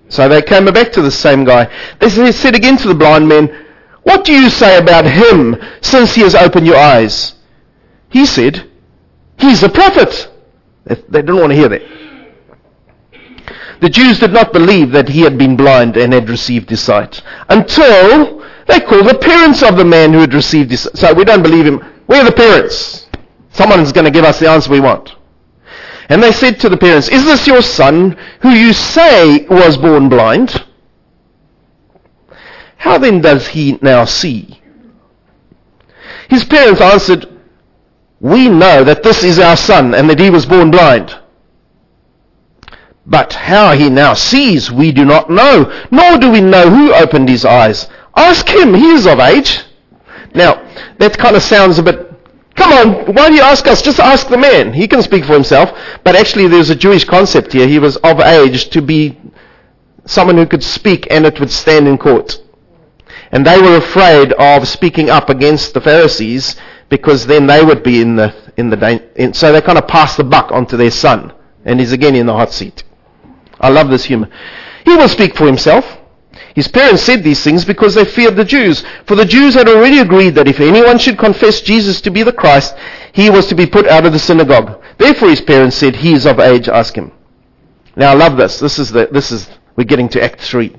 So 0.08 0.28
they 0.28 0.42
came 0.42 0.66
back 0.66 0.92
to 0.92 1.02
the 1.02 1.10
same 1.10 1.44
guy. 1.44 1.72
They 1.98 2.08
said 2.08 2.54
again 2.54 2.76
to 2.78 2.88
the 2.88 2.94
blind 2.94 3.26
man, 3.28 3.66
what 4.02 4.24
do 4.24 4.32
you 4.32 4.50
say 4.50 4.78
about 4.78 5.04
him 5.04 5.56
since 5.80 6.14
he 6.14 6.22
has 6.22 6.34
opened 6.34 6.66
your 6.66 6.76
eyes? 6.76 7.34
He 8.08 8.26
said, 8.26 8.68
He's 9.38 9.62
a 9.62 9.68
prophet. 9.68 10.28
They 10.84 10.96
didn't 11.22 11.36
want 11.36 11.50
to 11.50 11.56
hear 11.56 11.68
that. 11.68 11.82
The 13.80 13.90
Jews 13.90 14.20
did 14.20 14.32
not 14.32 14.52
believe 14.52 14.92
that 14.92 15.08
he 15.08 15.22
had 15.22 15.36
been 15.36 15.56
blind 15.56 15.96
and 15.96 16.12
had 16.12 16.28
received 16.28 16.70
his 16.70 16.80
sight 16.80 17.20
until 17.48 18.44
they 18.68 18.80
called 18.80 19.08
the 19.08 19.18
parents 19.20 19.62
of 19.62 19.76
the 19.76 19.84
man 19.84 20.12
who 20.12 20.20
had 20.20 20.34
received 20.34 20.70
his 20.70 20.82
sight. 20.82 20.96
So 20.96 21.14
we 21.14 21.24
don't 21.24 21.42
believe 21.42 21.66
him. 21.66 21.78
Where 22.06 22.22
are 22.22 22.24
the 22.24 22.32
parents? 22.32 23.08
Someone's 23.50 23.92
going 23.92 24.04
to 24.04 24.10
give 24.10 24.24
us 24.24 24.38
the 24.38 24.48
answer 24.48 24.70
we 24.70 24.80
want. 24.80 25.16
And 26.08 26.22
they 26.22 26.32
said 26.32 26.60
to 26.60 26.68
the 26.68 26.76
parents, 26.76 27.08
Is 27.08 27.24
this 27.24 27.46
your 27.46 27.62
son 27.62 28.16
who 28.40 28.50
you 28.50 28.72
say 28.72 29.46
was 29.46 29.76
born 29.76 30.08
blind? 30.08 30.64
Then 32.98 33.20
does 33.20 33.48
he 33.48 33.78
now 33.82 34.04
see? 34.04 34.60
His 36.28 36.44
parents 36.44 36.80
answered, 36.80 37.28
We 38.20 38.48
know 38.48 38.84
that 38.84 39.02
this 39.02 39.22
is 39.22 39.38
our 39.38 39.56
son 39.56 39.94
and 39.94 40.08
that 40.08 40.18
he 40.18 40.30
was 40.30 40.46
born 40.46 40.70
blind. 40.70 41.18
But 43.04 43.32
how 43.32 43.72
he 43.72 43.90
now 43.90 44.14
sees, 44.14 44.70
we 44.70 44.92
do 44.92 45.04
not 45.04 45.28
know, 45.28 45.70
nor 45.90 46.18
do 46.18 46.30
we 46.30 46.40
know 46.40 46.70
who 46.70 46.94
opened 46.94 47.28
his 47.28 47.44
eyes. 47.44 47.88
Ask 48.14 48.48
him, 48.48 48.74
he 48.74 48.92
is 48.92 49.06
of 49.06 49.18
age. 49.18 49.60
Now, 50.34 50.66
that 50.98 51.18
kind 51.18 51.36
of 51.36 51.42
sounds 51.42 51.78
a 51.78 51.82
bit, 51.82 52.12
come 52.54 52.72
on, 52.72 53.14
why 53.14 53.28
do 53.28 53.34
you 53.34 53.42
ask 53.42 53.66
us? 53.66 53.82
Just 53.82 53.98
ask 53.98 54.28
the 54.28 54.38
man. 54.38 54.72
He 54.72 54.86
can 54.86 55.02
speak 55.02 55.24
for 55.24 55.32
himself. 55.32 55.76
But 56.04 56.14
actually, 56.14 56.48
there's 56.48 56.70
a 56.70 56.76
Jewish 56.76 57.04
concept 57.04 57.52
here. 57.52 57.66
He 57.66 57.78
was 57.78 57.96
of 57.98 58.20
age 58.20 58.70
to 58.70 58.80
be 58.80 59.20
someone 60.04 60.36
who 60.36 60.46
could 60.46 60.62
speak 60.62 61.08
and 61.10 61.26
it 61.26 61.40
would 61.40 61.50
stand 61.50 61.88
in 61.88 61.98
court. 61.98 62.38
And 63.32 63.46
they 63.46 63.60
were 63.60 63.76
afraid 63.76 64.32
of 64.34 64.68
speaking 64.68 65.08
up 65.08 65.30
against 65.30 65.72
the 65.72 65.80
Pharisees 65.80 66.56
because 66.90 67.26
then 67.26 67.46
they 67.46 67.64
would 67.64 67.82
be 67.82 68.02
in 68.02 68.16
the, 68.16 68.34
in 68.58 68.68
the, 68.68 69.10
in, 69.16 69.32
so 69.32 69.50
they 69.50 69.62
kind 69.62 69.78
of 69.78 69.88
passed 69.88 70.18
the 70.18 70.24
buck 70.24 70.52
onto 70.52 70.76
their 70.76 70.90
son. 70.90 71.32
And 71.64 71.80
he's 71.80 71.92
again 71.92 72.14
in 72.14 72.26
the 72.26 72.34
hot 72.34 72.52
seat. 72.52 72.84
I 73.58 73.70
love 73.70 73.88
this 73.88 74.04
humor. 74.04 74.28
He 74.84 74.94
will 74.94 75.08
speak 75.08 75.34
for 75.34 75.46
himself. 75.46 75.98
His 76.54 76.68
parents 76.68 77.02
said 77.02 77.24
these 77.24 77.42
things 77.42 77.64
because 77.64 77.94
they 77.94 78.04
feared 78.04 78.36
the 78.36 78.44
Jews. 78.44 78.84
For 79.06 79.14
the 79.14 79.24
Jews 79.24 79.54
had 79.54 79.68
already 79.68 80.00
agreed 80.00 80.34
that 80.34 80.48
if 80.48 80.60
anyone 80.60 80.98
should 80.98 81.18
confess 81.18 81.62
Jesus 81.62 82.02
to 82.02 82.10
be 82.10 82.22
the 82.22 82.32
Christ, 82.32 82.74
he 83.12 83.30
was 83.30 83.46
to 83.46 83.54
be 83.54 83.64
put 83.64 83.86
out 83.86 84.04
of 84.04 84.12
the 84.12 84.18
synagogue. 84.18 84.82
Therefore 84.98 85.30
his 85.30 85.40
parents 85.40 85.76
said, 85.76 85.96
he 85.96 86.12
is 86.12 86.26
of 86.26 86.38
age, 86.38 86.68
ask 86.68 86.94
him. 86.94 87.12
Now 87.96 88.10
I 88.10 88.14
love 88.14 88.36
this. 88.36 88.58
This 88.58 88.78
is 88.78 88.90
the, 88.90 89.08
this 89.10 89.32
is, 89.32 89.48
we're 89.76 89.84
getting 89.84 90.10
to 90.10 90.22
Act 90.22 90.40
3. 90.40 90.76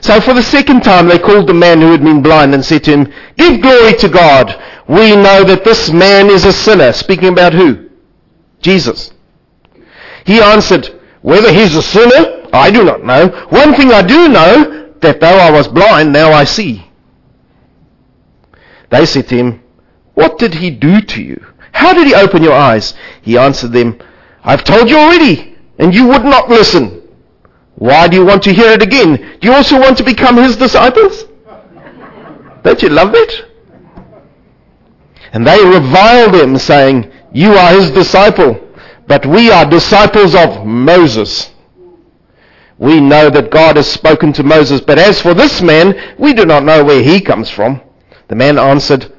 So 0.00 0.20
for 0.20 0.34
the 0.34 0.42
second 0.42 0.82
time 0.82 1.08
they 1.08 1.18
called 1.18 1.46
the 1.46 1.54
man 1.54 1.80
who 1.80 1.90
had 1.90 2.02
been 2.02 2.22
blind 2.22 2.54
and 2.54 2.64
said 2.64 2.84
to 2.84 2.92
him, 2.92 3.12
Give 3.36 3.60
glory 3.60 3.94
to 3.94 4.08
God. 4.08 4.62
We 4.88 5.16
know 5.16 5.42
that 5.44 5.64
this 5.64 5.90
man 5.90 6.28
is 6.28 6.44
a 6.44 6.52
sinner. 6.52 6.92
Speaking 6.92 7.28
about 7.28 7.54
who? 7.54 7.88
Jesus. 8.60 9.12
He 10.24 10.40
answered, 10.40 11.00
Whether 11.22 11.52
he's 11.52 11.74
a 11.74 11.82
sinner, 11.82 12.48
I 12.52 12.70
do 12.70 12.84
not 12.84 13.04
know. 13.04 13.28
One 13.48 13.74
thing 13.74 13.92
I 13.92 14.02
do 14.02 14.28
know, 14.28 14.92
that 15.00 15.20
though 15.20 15.26
I 15.26 15.50
was 15.50 15.68
blind, 15.68 16.12
now 16.12 16.32
I 16.32 16.44
see. 16.44 16.88
They 18.90 19.06
said 19.06 19.28
to 19.28 19.36
him, 19.36 19.62
What 20.14 20.38
did 20.38 20.54
he 20.54 20.70
do 20.70 21.00
to 21.00 21.22
you? 21.22 21.44
How 21.72 21.92
did 21.92 22.06
he 22.06 22.14
open 22.14 22.42
your 22.42 22.54
eyes? 22.54 22.94
He 23.22 23.36
answered 23.36 23.72
them, 23.72 23.98
I've 24.42 24.64
told 24.64 24.88
you 24.88 24.96
already, 24.96 25.56
and 25.78 25.94
you 25.94 26.06
would 26.06 26.24
not 26.24 26.48
listen. 26.48 26.95
Why 27.76 28.08
do 28.08 28.16
you 28.16 28.24
want 28.24 28.42
to 28.44 28.52
hear 28.52 28.72
it 28.72 28.82
again? 28.82 29.16
Do 29.40 29.48
you 29.48 29.52
also 29.52 29.78
want 29.78 29.98
to 29.98 30.04
become 30.04 30.36
his 30.36 30.56
disciples? 30.56 31.24
Don't 32.62 32.82
you 32.82 32.88
love 32.88 33.14
it? 33.14 33.44
And 35.32 35.46
they 35.46 35.62
reviled 35.62 36.34
him, 36.34 36.56
saying, 36.56 37.12
You 37.32 37.52
are 37.52 37.74
his 37.74 37.90
disciple, 37.90 38.58
but 39.06 39.26
we 39.26 39.50
are 39.50 39.68
disciples 39.68 40.34
of 40.34 40.66
Moses. 40.66 41.50
We 42.78 43.00
know 43.00 43.30
that 43.30 43.50
God 43.50 43.76
has 43.76 43.90
spoken 43.90 44.32
to 44.34 44.42
Moses, 44.42 44.80
but 44.80 44.98
as 44.98 45.20
for 45.20 45.34
this 45.34 45.60
man, 45.62 46.16
we 46.18 46.32
do 46.32 46.44
not 46.44 46.64
know 46.64 46.84
where 46.84 47.02
he 47.02 47.20
comes 47.20 47.50
from. 47.50 47.80
The 48.28 48.34
man 48.34 48.58
answered, 48.58 49.12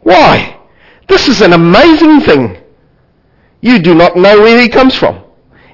Why? 0.00 0.60
This 1.08 1.28
is 1.28 1.42
an 1.42 1.52
amazing 1.52 2.20
thing. 2.20 2.58
You 3.60 3.78
do 3.78 3.94
not 3.94 4.16
know 4.16 4.40
where 4.40 4.60
he 4.60 4.68
comes 4.68 4.94
from. 4.94 5.24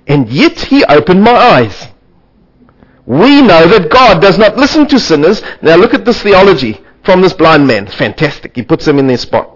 And 0.07 0.29
yet 0.29 0.59
he 0.59 0.85
opened 0.85 1.23
my 1.23 1.33
eyes. 1.33 1.90
We 3.11 3.43
know 3.43 3.67
that 3.67 3.91
God 3.91 4.23
does 4.23 4.39
not 4.39 4.57
listen 4.57 4.87
to 4.87 5.01
sinners. 5.01 5.43
Now 5.63 5.75
look 5.75 5.95
at 5.95 6.05
this 6.05 6.23
theology 6.23 6.81
from 7.03 7.23
this 7.23 7.33
blind 7.33 7.67
man. 7.67 7.89
Fantastic. 7.89 8.55
He 8.55 8.63
puts 8.63 8.85
them 8.85 9.01
in 9.01 9.09
their 9.09 9.19
spot. 9.19 9.51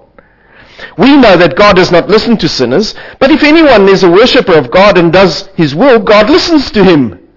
We 0.98 1.16
know 1.16 1.36
that 1.36 1.54
God 1.54 1.76
does 1.76 1.92
not 1.92 2.08
listen 2.08 2.36
to 2.38 2.48
sinners, 2.48 2.96
but 3.20 3.30
if 3.30 3.44
anyone 3.44 3.88
is 3.88 4.02
a 4.02 4.10
worshipper 4.10 4.54
of 4.58 4.72
God 4.72 4.98
and 4.98 5.12
does 5.12 5.46
his 5.54 5.72
will, 5.72 6.00
God 6.00 6.28
listens 6.28 6.72
to 6.72 6.82
him. 6.82 7.28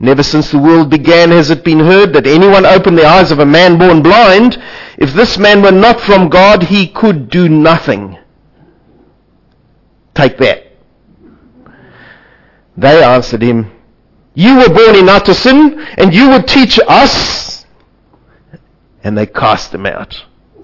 Never 0.00 0.24
since 0.24 0.50
the 0.50 0.58
world 0.58 0.90
began 0.90 1.30
has 1.30 1.50
it 1.50 1.62
been 1.62 1.78
heard 1.78 2.14
that 2.14 2.26
anyone 2.26 2.66
opened 2.66 2.98
the 2.98 3.06
eyes 3.06 3.30
of 3.30 3.38
a 3.38 3.46
man 3.46 3.78
born 3.78 4.02
blind. 4.02 4.60
If 4.98 5.12
this 5.12 5.38
man 5.38 5.62
were 5.62 5.70
not 5.70 6.00
from 6.00 6.30
God, 6.30 6.64
he 6.64 6.88
could 6.88 7.30
do 7.30 7.48
nothing. 7.48 8.18
Take 10.16 10.36
that. 10.38 10.72
They 12.76 13.04
answered 13.04 13.42
him, 13.42 13.70
You 14.34 14.58
were 14.58 14.68
born 14.68 14.96
in 14.96 15.08
utter 15.08 15.34
sin, 15.34 15.80
and 15.96 16.12
you 16.12 16.30
would 16.30 16.48
teach 16.48 16.80
us? 16.86 17.64
And 19.02 19.16
they 19.16 19.26
cast 19.26 19.72
them 19.72 19.86
out. 19.86 20.12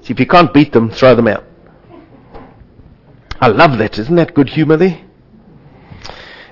See, 0.03 0.13
if 0.13 0.21
you 0.21 0.27
can't 0.27 0.53
beat 0.53 0.73
them, 0.73 0.91
throw 0.91 1.15
them 1.15 1.29
out. 1.29 1.45
I 3.41 3.49
love 3.49 3.79
that. 3.79 3.99
Isn't 3.99 4.17
that 4.17 4.35
good 4.35 4.49
humor 4.49 4.77
there? 4.77 5.01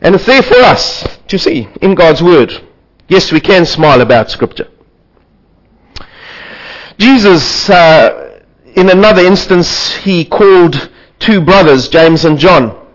And 0.00 0.14
it's 0.14 0.26
there 0.26 0.42
for 0.42 0.56
us 0.56 1.18
to 1.26 1.38
see 1.38 1.68
in 1.82 1.94
God's 1.94 2.22
Word. 2.22 2.52
Yes, 3.08 3.32
we 3.32 3.40
can 3.40 3.66
smile 3.66 4.00
about 4.00 4.30
Scripture. 4.30 4.68
Jesus, 6.98 7.68
uh, 7.68 8.42
in 8.74 8.90
another 8.90 9.22
instance, 9.22 9.96
he 9.96 10.24
called 10.24 10.90
two 11.18 11.40
brothers, 11.40 11.88
James 11.88 12.24
and 12.24 12.38
John. 12.38 12.87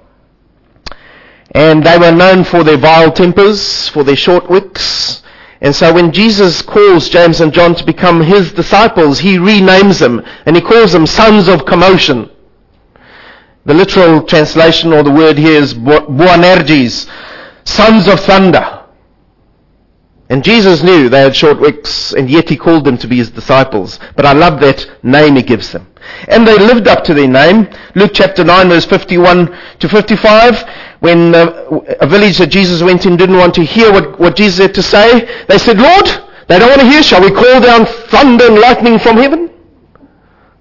And 1.53 1.83
they 1.83 1.97
were 1.97 2.11
known 2.11 2.43
for 2.43 2.63
their 2.63 2.77
vile 2.77 3.11
tempers, 3.11 3.89
for 3.89 4.03
their 4.03 4.15
short 4.15 4.49
wicks. 4.49 5.21
And 5.61 5.73
so 5.73 5.93
when 5.93 6.11
Jesus 6.11 6.61
calls 6.61 7.09
James 7.09 7.39
and 7.39 7.53
John 7.53 7.75
to 7.75 7.85
become 7.85 8.21
his 8.21 8.51
disciples, 8.51 9.19
he 9.19 9.37
renames 9.37 9.99
them 9.99 10.21
and 10.45 10.55
he 10.55 10.61
calls 10.61 10.91
them 10.91 11.07
sons 11.07 11.47
of 11.47 11.65
commotion. 11.65 12.29
The 13.65 13.73
literal 13.73 14.23
translation 14.23 14.91
or 14.91 15.03
the 15.03 15.11
word 15.11 15.37
here 15.37 15.61
is 15.61 15.73
Boanerges, 15.73 17.07
sons 17.63 18.09
of 18.09 18.19
thunder. 18.19 18.72
And 20.29 20.43
Jesus 20.43 20.81
knew 20.83 21.09
they 21.09 21.21
had 21.21 21.35
short 21.35 21.59
wicks, 21.59 22.13
and 22.13 22.29
yet 22.29 22.49
he 22.49 22.57
called 22.57 22.85
them 22.85 22.97
to 22.99 23.07
be 23.07 23.17
his 23.17 23.29
disciples. 23.29 23.99
But 24.15 24.25
I 24.25 24.33
love 24.33 24.59
that 24.61 24.89
name 25.03 25.35
he 25.35 25.43
gives 25.43 25.71
them. 25.71 25.87
And 26.27 26.47
they 26.47 26.57
lived 26.57 26.87
up 26.87 27.03
to 27.05 27.13
their 27.13 27.27
name. 27.27 27.67
Luke 27.95 28.11
chapter 28.13 28.43
9 28.43 28.69
verse 28.69 28.85
51 28.85 29.55
to 29.79 29.89
55, 29.89 30.63
when 30.99 31.35
uh, 31.35 31.81
a 31.99 32.07
village 32.07 32.37
that 32.37 32.47
Jesus 32.47 32.81
went 32.81 33.05
in 33.05 33.17
didn't 33.17 33.37
want 33.37 33.53
to 33.55 33.63
hear 33.63 33.91
what, 33.91 34.19
what 34.19 34.35
Jesus 34.35 34.59
had 34.59 34.73
to 34.75 34.81
say, 34.83 35.45
they 35.47 35.57
said, 35.57 35.77
Lord, 35.77 36.05
they 36.47 36.59
don't 36.59 36.69
want 36.69 36.81
to 36.81 36.87
hear, 36.87 37.03
shall 37.03 37.21
we 37.21 37.31
call 37.31 37.61
down 37.61 37.85
thunder 37.85 38.45
and 38.45 38.59
lightning 38.59 38.99
from 38.99 39.17
heaven? 39.17 39.49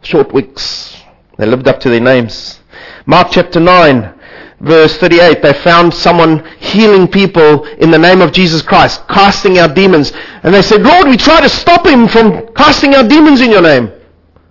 Short 0.02 0.32
wicks. 0.32 1.00
They 1.38 1.46
lived 1.46 1.68
up 1.68 1.80
to 1.80 1.90
their 1.90 2.00
names. 2.00 2.60
Mark 3.06 3.28
chapter 3.30 3.60
9, 3.60 4.20
verse 4.62 4.96
38, 4.96 5.42
they 5.42 5.52
found 5.52 5.92
someone 5.92 6.44
healing 6.58 7.08
people 7.08 7.64
in 7.64 7.90
the 7.90 7.98
name 7.98 8.22
of 8.22 8.32
Jesus 8.32 8.62
Christ, 8.62 9.06
casting 9.08 9.58
out 9.58 9.74
demons. 9.74 10.12
And 10.42 10.54
they 10.54 10.62
said, 10.62 10.82
Lord, 10.82 11.08
we 11.08 11.16
try 11.16 11.40
to 11.40 11.48
stop 11.48 11.86
him 11.86 12.08
from 12.08 12.54
casting 12.54 12.94
out 12.94 13.08
demons 13.08 13.40
in 13.40 13.50
your 13.50 13.62
name. 13.62 13.92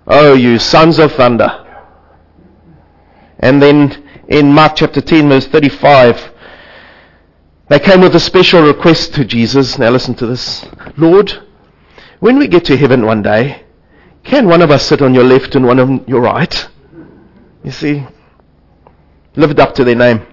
Oh, 0.05 0.33
you 0.33 0.59
sons 0.59 0.99
of 0.99 1.13
thunder. 1.13 1.57
And 3.39 3.61
then 3.61 4.07
in 4.27 4.51
Mark 4.51 4.75
chapter 4.75 5.01
10, 5.01 5.29
verse 5.29 5.47
35, 5.47 6.31
they 7.69 7.79
came 7.79 8.01
with 8.01 8.15
a 8.15 8.19
special 8.19 8.61
request 8.63 9.13
to 9.15 9.25
Jesus. 9.25 9.79
Now 9.79 9.89
listen 9.91 10.13
to 10.15 10.27
this. 10.27 10.65
Lord, 10.97 11.31
when 12.19 12.37
we 12.37 12.47
get 12.47 12.65
to 12.65 12.77
heaven 12.77 13.05
one 13.05 13.21
day, 13.21 13.63
can 14.23 14.47
one 14.47 14.61
of 14.61 14.69
us 14.69 14.85
sit 14.85 15.01
on 15.01 15.15
your 15.15 15.23
left 15.23 15.55
and 15.55 15.65
one 15.65 15.79
on 15.79 16.05
your 16.05 16.21
right? 16.21 16.67
You 17.63 17.71
see, 17.71 18.05
lived 19.35 19.59
up 19.59 19.75
to 19.75 19.83
their 19.83 19.95
name. 19.95 20.25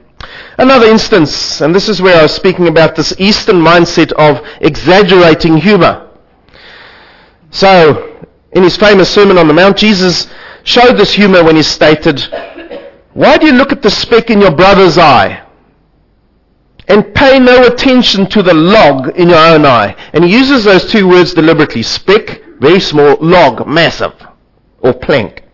Another 0.58 0.86
instance, 0.86 1.60
and 1.60 1.74
this 1.74 1.88
is 1.88 2.02
where 2.02 2.18
I 2.18 2.22
was 2.22 2.34
speaking 2.34 2.66
about 2.66 2.96
this 2.96 3.14
Eastern 3.18 3.56
mindset 3.56 4.12
of 4.12 4.44
exaggerating 4.60 5.56
humor. 5.56 6.10
So, 7.50 8.26
in 8.52 8.62
his 8.62 8.76
famous 8.76 9.08
Sermon 9.08 9.38
on 9.38 9.46
the 9.46 9.54
Mount, 9.54 9.76
Jesus 9.76 10.28
showed 10.64 10.96
this 10.96 11.12
humor 11.12 11.44
when 11.44 11.56
he 11.56 11.62
stated, 11.62 12.20
Why 13.12 13.38
do 13.38 13.46
you 13.46 13.52
look 13.52 13.72
at 13.72 13.82
the 13.82 13.90
speck 13.90 14.30
in 14.30 14.40
your 14.40 14.50
brother's 14.50 14.98
eye 14.98 15.44
and 16.88 17.14
pay 17.14 17.38
no 17.38 17.66
attention 17.66 18.28
to 18.30 18.42
the 18.42 18.54
log 18.54 19.16
in 19.16 19.28
your 19.28 19.38
own 19.38 19.64
eye? 19.64 19.94
And 20.12 20.24
he 20.24 20.32
uses 20.32 20.64
those 20.64 20.90
two 20.90 21.08
words 21.08 21.34
deliberately. 21.34 21.82
Speck, 21.82 22.42
very 22.58 22.80
small, 22.80 23.16
log, 23.20 23.66
massive, 23.66 24.14
or 24.80 24.92
plank. 24.92 25.44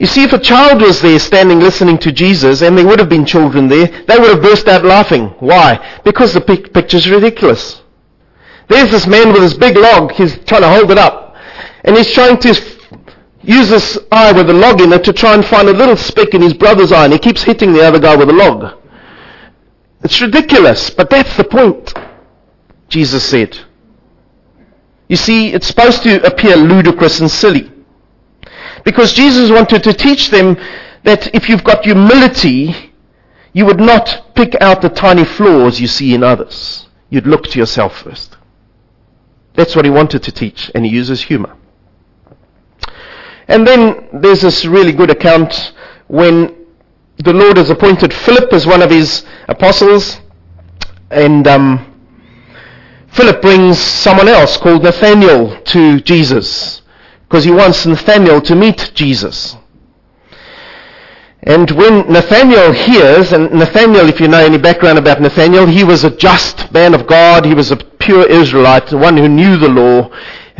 You 0.00 0.06
see, 0.06 0.22
if 0.22 0.32
a 0.32 0.38
child 0.38 0.80
was 0.80 1.02
there 1.02 1.18
standing 1.18 1.60
listening 1.60 1.98
to 1.98 2.10
Jesus, 2.10 2.62
and 2.62 2.76
there 2.76 2.86
would 2.86 2.98
have 2.98 3.10
been 3.10 3.26
children 3.26 3.68
there, 3.68 3.86
they 3.86 4.18
would 4.18 4.30
have 4.30 4.40
burst 4.40 4.66
out 4.66 4.82
laughing. 4.82 5.26
Why? 5.40 6.00
Because 6.04 6.32
the 6.32 6.40
pic- 6.40 6.72
picture's 6.72 7.06
ridiculous. 7.06 7.82
There's 8.68 8.90
this 8.90 9.06
man 9.06 9.30
with 9.30 9.42
this 9.42 9.52
big 9.52 9.76
log, 9.76 10.12
he's 10.12 10.38
trying 10.44 10.62
to 10.62 10.70
hold 10.70 10.90
it 10.90 10.96
up. 10.96 11.36
And 11.84 11.94
he's 11.94 12.10
trying 12.14 12.38
to 12.38 12.48
use 13.42 13.68
this 13.68 13.98
eye 14.10 14.32
with 14.32 14.48
a 14.48 14.54
log 14.54 14.80
in 14.80 14.90
it 14.94 15.04
to 15.04 15.12
try 15.12 15.34
and 15.34 15.44
find 15.44 15.68
a 15.68 15.74
little 15.74 15.98
speck 15.98 16.32
in 16.32 16.40
his 16.40 16.54
brother's 16.54 16.92
eye, 16.92 17.04
and 17.04 17.12
he 17.12 17.18
keeps 17.18 17.42
hitting 17.42 17.74
the 17.74 17.86
other 17.86 17.98
guy 17.98 18.16
with 18.16 18.30
a 18.30 18.32
log. 18.32 18.80
It's 20.02 20.18
ridiculous, 20.22 20.88
but 20.88 21.10
that's 21.10 21.36
the 21.36 21.44
point, 21.44 21.92
Jesus 22.88 23.22
said. 23.22 23.58
You 25.10 25.16
see, 25.16 25.52
it's 25.52 25.66
supposed 25.66 26.02
to 26.04 26.24
appear 26.26 26.56
ludicrous 26.56 27.20
and 27.20 27.30
silly. 27.30 27.70
Because 28.84 29.12
Jesus 29.12 29.50
wanted 29.50 29.82
to 29.84 29.92
teach 29.92 30.30
them 30.30 30.56
that 31.04 31.34
if 31.34 31.48
you've 31.48 31.64
got 31.64 31.84
humility, 31.84 32.74
you 33.52 33.66
would 33.66 33.80
not 33.80 34.34
pick 34.34 34.54
out 34.60 34.82
the 34.82 34.88
tiny 34.88 35.24
flaws 35.24 35.80
you 35.80 35.86
see 35.86 36.14
in 36.14 36.22
others. 36.22 36.88
You'd 37.08 37.26
look 37.26 37.44
to 37.48 37.58
yourself 37.58 37.98
first. 38.02 38.36
That's 39.54 39.74
what 39.74 39.84
he 39.84 39.90
wanted 39.90 40.22
to 40.24 40.32
teach, 40.32 40.70
and 40.74 40.84
he 40.84 40.92
uses 40.92 41.22
humor. 41.22 41.56
And 43.48 43.66
then 43.66 44.08
there's 44.12 44.42
this 44.42 44.64
really 44.64 44.92
good 44.92 45.10
account 45.10 45.72
when 46.06 46.66
the 47.18 47.32
Lord 47.32 47.56
has 47.56 47.68
appointed 47.68 48.14
Philip 48.14 48.52
as 48.52 48.66
one 48.66 48.80
of 48.80 48.90
his 48.90 49.24
apostles, 49.48 50.20
and 51.10 51.46
um, 51.48 51.86
Philip 53.08 53.42
brings 53.42 53.78
someone 53.78 54.28
else 54.28 54.56
called 54.56 54.84
Nathaniel 54.84 55.60
to 55.62 56.00
Jesus 56.00 56.79
because 57.30 57.44
he 57.44 57.52
wants 57.52 57.86
Nathaniel 57.86 58.40
to 58.40 58.56
meet 58.56 58.90
Jesus. 58.92 59.56
And 61.44 61.70
when 61.70 62.12
Nathaniel 62.12 62.72
hears, 62.72 63.32
and 63.32 63.52
Nathaniel, 63.52 64.08
if 64.08 64.18
you 64.18 64.26
know 64.26 64.44
any 64.44 64.58
background 64.58 64.98
about 64.98 65.20
Nathaniel, 65.20 65.64
he 65.64 65.84
was 65.84 66.02
a 66.02 66.10
just 66.10 66.72
man 66.72 66.92
of 66.92 67.06
God. 67.06 67.44
He 67.44 67.54
was 67.54 67.70
a 67.70 67.76
pure 67.76 68.28
Israelite, 68.28 68.92
one 68.92 69.16
who 69.16 69.28
knew 69.28 69.56
the 69.58 69.68
law. 69.68 70.10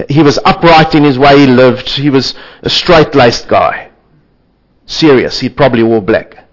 He 0.08 0.22
was 0.22 0.38
upright 0.44 0.94
in 0.94 1.02
his 1.02 1.18
way 1.18 1.40
he 1.40 1.46
lived. 1.48 1.88
He 1.88 2.08
was 2.08 2.36
a 2.62 2.70
straight-laced 2.70 3.48
guy. 3.48 3.90
Serious. 4.86 5.40
He 5.40 5.48
probably 5.48 5.82
wore 5.82 6.00
black. 6.00 6.46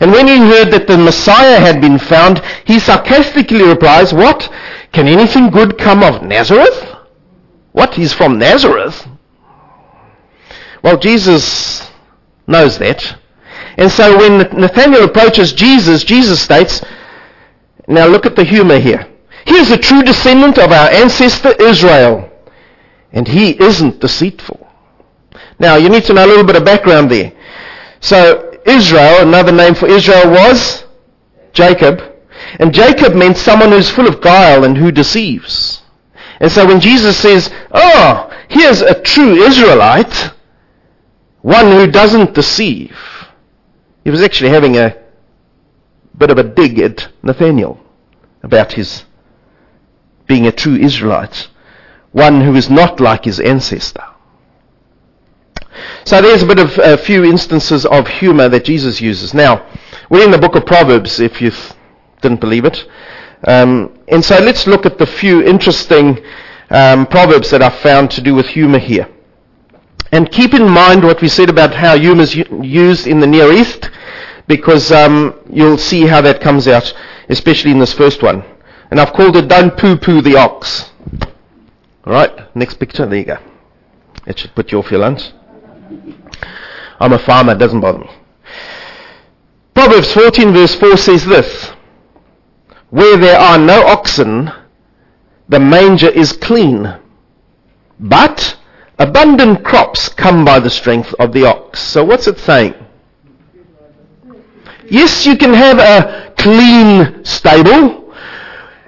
And 0.00 0.12
when 0.12 0.28
he 0.28 0.36
heard 0.36 0.70
that 0.70 0.86
the 0.86 0.98
Messiah 0.98 1.58
had 1.58 1.80
been 1.80 1.98
found, 1.98 2.42
he 2.66 2.78
sarcastically 2.78 3.62
replies, 3.62 4.12
What? 4.12 4.52
Can 4.92 5.08
anything 5.08 5.48
good 5.48 5.78
come 5.78 6.02
of 6.02 6.22
Nazareth? 6.22 6.93
What? 7.74 7.94
He's 7.94 8.12
from 8.12 8.38
Nazareth? 8.38 9.04
Well, 10.80 10.96
Jesus 10.96 11.90
knows 12.46 12.78
that. 12.78 13.18
And 13.76 13.90
so 13.90 14.16
when 14.16 14.38
Nathaniel 14.56 15.02
approaches 15.02 15.52
Jesus, 15.52 16.04
Jesus 16.04 16.40
states, 16.40 16.82
now 17.88 18.06
look 18.06 18.26
at 18.26 18.36
the 18.36 18.44
humor 18.44 18.78
here. 18.78 19.08
He 19.44 19.56
is 19.56 19.72
a 19.72 19.76
true 19.76 20.04
descendant 20.04 20.56
of 20.56 20.70
our 20.70 20.88
ancestor 20.88 21.50
Israel, 21.60 22.30
and 23.12 23.26
he 23.26 23.60
isn't 23.60 23.98
deceitful. 23.98 24.68
Now, 25.58 25.74
you 25.74 25.88
need 25.88 26.04
to 26.04 26.12
know 26.12 26.24
a 26.24 26.28
little 26.28 26.44
bit 26.44 26.54
of 26.54 26.64
background 26.64 27.10
there. 27.10 27.32
So, 27.98 28.56
Israel, 28.64 29.26
another 29.26 29.50
name 29.50 29.74
for 29.74 29.88
Israel 29.88 30.30
was 30.30 30.84
Jacob. 31.52 32.00
And 32.60 32.72
Jacob 32.72 33.16
meant 33.16 33.36
someone 33.36 33.72
who's 33.72 33.90
full 33.90 34.06
of 34.06 34.20
guile 34.20 34.62
and 34.62 34.78
who 34.78 34.92
deceives. 34.92 35.82
And 36.40 36.50
so 36.50 36.66
when 36.66 36.80
Jesus 36.80 37.16
says, 37.16 37.50
oh, 37.70 38.30
here's 38.48 38.82
a 38.82 39.00
true 39.00 39.34
Israelite, 39.34 40.32
one 41.42 41.70
who 41.70 41.86
doesn't 41.86 42.34
deceive, 42.34 42.96
he 44.02 44.10
was 44.10 44.22
actually 44.22 44.50
having 44.50 44.76
a 44.76 44.96
bit 46.16 46.30
of 46.30 46.38
a 46.38 46.42
dig 46.42 46.78
at 46.78 47.08
Nathaniel 47.22 47.80
about 48.42 48.72
his 48.72 49.04
being 50.26 50.46
a 50.46 50.52
true 50.52 50.76
Israelite, 50.76 51.48
one 52.12 52.40
who 52.40 52.54
is 52.54 52.70
not 52.70 53.00
like 53.00 53.24
his 53.24 53.40
ancestor. 53.40 54.04
So 56.04 56.20
there's 56.20 56.42
a 56.42 56.46
bit 56.46 56.58
of 56.58 56.78
a 56.78 56.96
few 56.96 57.24
instances 57.24 57.84
of 57.84 58.06
humor 58.06 58.48
that 58.48 58.64
Jesus 58.64 59.00
uses. 59.00 59.34
Now, 59.34 59.66
we're 60.08 60.24
in 60.24 60.30
the 60.30 60.38
book 60.38 60.54
of 60.54 60.66
Proverbs, 60.66 61.18
if 61.18 61.40
you 61.40 61.50
didn't 62.20 62.40
believe 62.40 62.64
it. 62.64 62.86
Um, 63.46 63.98
and 64.08 64.24
so 64.24 64.38
let's 64.38 64.66
look 64.66 64.86
at 64.86 64.98
the 64.98 65.06
few 65.06 65.42
interesting 65.42 66.24
um, 66.70 67.06
proverbs 67.06 67.50
that 67.50 67.62
are 67.62 67.70
found 67.70 68.10
to 68.12 68.20
do 68.20 68.34
with 68.34 68.46
humor 68.46 68.78
here. 68.78 69.08
And 70.12 70.30
keep 70.30 70.54
in 70.54 70.68
mind 70.68 71.02
what 71.02 71.20
we 71.20 71.28
said 71.28 71.50
about 71.50 71.74
how 71.74 71.98
humor 71.98 72.22
is 72.22 72.34
used 72.34 73.06
in 73.06 73.20
the 73.20 73.26
Near 73.26 73.52
East, 73.52 73.90
because 74.46 74.92
um, 74.92 75.34
you'll 75.50 75.78
see 75.78 76.06
how 76.06 76.20
that 76.20 76.40
comes 76.40 76.68
out, 76.68 76.92
especially 77.28 77.70
in 77.70 77.78
this 77.78 77.92
first 77.92 78.22
one. 78.22 78.44
And 78.90 79.00
I've 79.00 79.12
called 79.12 79.36
it 79.36 79.48
Don't 79.48 79.76
Poo 79.76 79.96
Poo 79.96 80.20
the 80.20 80.36
Ox. 80.36 80.90
Alright, 82.06 82.54
next 82.54 82.74
picture, 82.74 83.06
there 83.06 83.18
you 83.18 83.24
go. 83.24 83.38
It 84.26 84.38
should 84.38 84.54
put 84.54 84.70
you 84.70 84.78
off 84.78 84.90
your 84.90 85.00
lunch. 85.00 85.32
I'm 87.00 87.12
a 87.12 87.18
farmer, 87.18 87.52
it 87.52 87.58
doesn't 87.58 87.80
bother 87.80 87.98
me. 87.98 88.10
Proverbs 89.74 90.12
14 90.12 90.52
verse 90.52 90.74
4 90.76 90.96
says 90.96 91.26
this, 91.26 91.72
Where 92.94 93.16
there 93.16 93.40
are 93.40 93.58
no 93.58 93.88
oxen, 93.88 94.52
the 95.48 95.58
manger 95.58 96.08
is 96.08 96.30
clean, 96.30 96.96
but 97.98 98.56
abundant 99.00 99.64
crops 99.64 100.08
come 100.08 100.44
by 100.44 100.60
the 100.60 100.70
strength 100.70 101.12
of 101.18 101.32
the 101.32 101.44
ox. 101.44 101.80
So 101.80 102.04
what's 102.04 102.28
it 102.28 102.38
saying? 102.38 102.74
Yes, 104.88 105.26
you 105.26 105.36
can 105.36 105.52
have 105.52 105.80
a 105.80 106.32
clean 106.38 107.24
stable 107.24 108.14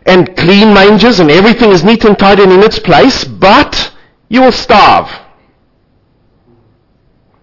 and 0.07 0.37
clean 0.37 0.73
mangers 0.73 1.19
and 1.19 1.29
everything 1.29 1.73
is 1.73 1.83
neat 1.83 2.05
and 2.05 2.17
tidy 2.17 2.45
and 2.45 2.53
in 2.53 2.63
its 2.63 2.79
place, 2.79 3.25
but 3.25 3.93
you 4.29 4.41
will 4.43 4.53
starve. 4.53 5.11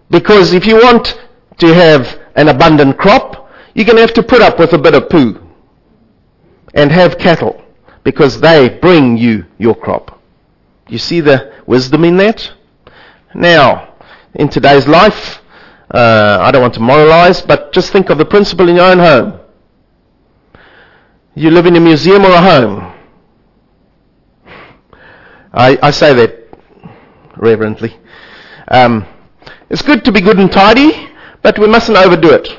Because 0.09 0.53
if 0.53 0.65
you 0.65 0.75
want 0.75 1.21
to 1.57 1.73
have 1.73 2.21
an 2.37 2.47
abundant 2.47 2.97
crop, 2.97 3.49
you're 3.73 3.83
going 3.85 3.97
to 3.97 4.01
have 4.01 4.13
to 4.13 4.23
put 4.23 4.41
up 4.41 4.59
with 4.59 4.71
a 4.71 4.77
bit 4.77 4.93
of 4.93 5.09
poo 5.09 5.42
and 6.73 6.91
have 6.91 7.17
cattle 7.17 7.63
because 8.03 8.39
they 8.41 8.69
bring 8.81 9.17
you 9.17 9.45
your 9.57 9.75
crop. 9.75 10.21
You 10.87 10.97
see 10.97 11.21
the 11.21 11.53
wisdom 11.65 12.03
in 12.03 12.17
that? 12.17 12.51
Now, 13.33 13.95
in 14.35 14.49
today's 14.49 14.87
life, 14.87 15.41
uh, 15.91 16.39
I 16.41 16.51
don't 16.51 16.61
want 16.61 16.73
to 16.75 16.79
moralize, 16.79 17.41
but 17.41 17.71
just 17.71 17.91
think 17.91 18.09
of 18.09 18.17
the 18.17 18.25
principle 18.25 18.67
in 18.67 18.75
your 18.75 18.85
own 18.85 18.99
home. 18.99 19.39
You 21.35 21.51
live 21.51 21.65
in 21.65 21.75
a 21.75 21.79
museum 21.79 22.25
or 22.25 22.31
a 22.31 22.41
home. 22.41 22.93
I, 25.53 25.77
I 25.81 25.91
say 25.91 26.13
that 26.13 26.47
reverently. 27.37 27.97
Um, 28.67 29.05
it's 29.69 29.81
good 29.81 30.03
to 30.05 30.11
be 30.11 30.21
good 30.21 30.39
and 30.39 30.51
tidy, 30.51 31.09
but 31.41 31.59
we 31.59 31.67
mustn't 31.67 31.97
overdo 31.97 32.29
it. 32.31 32.49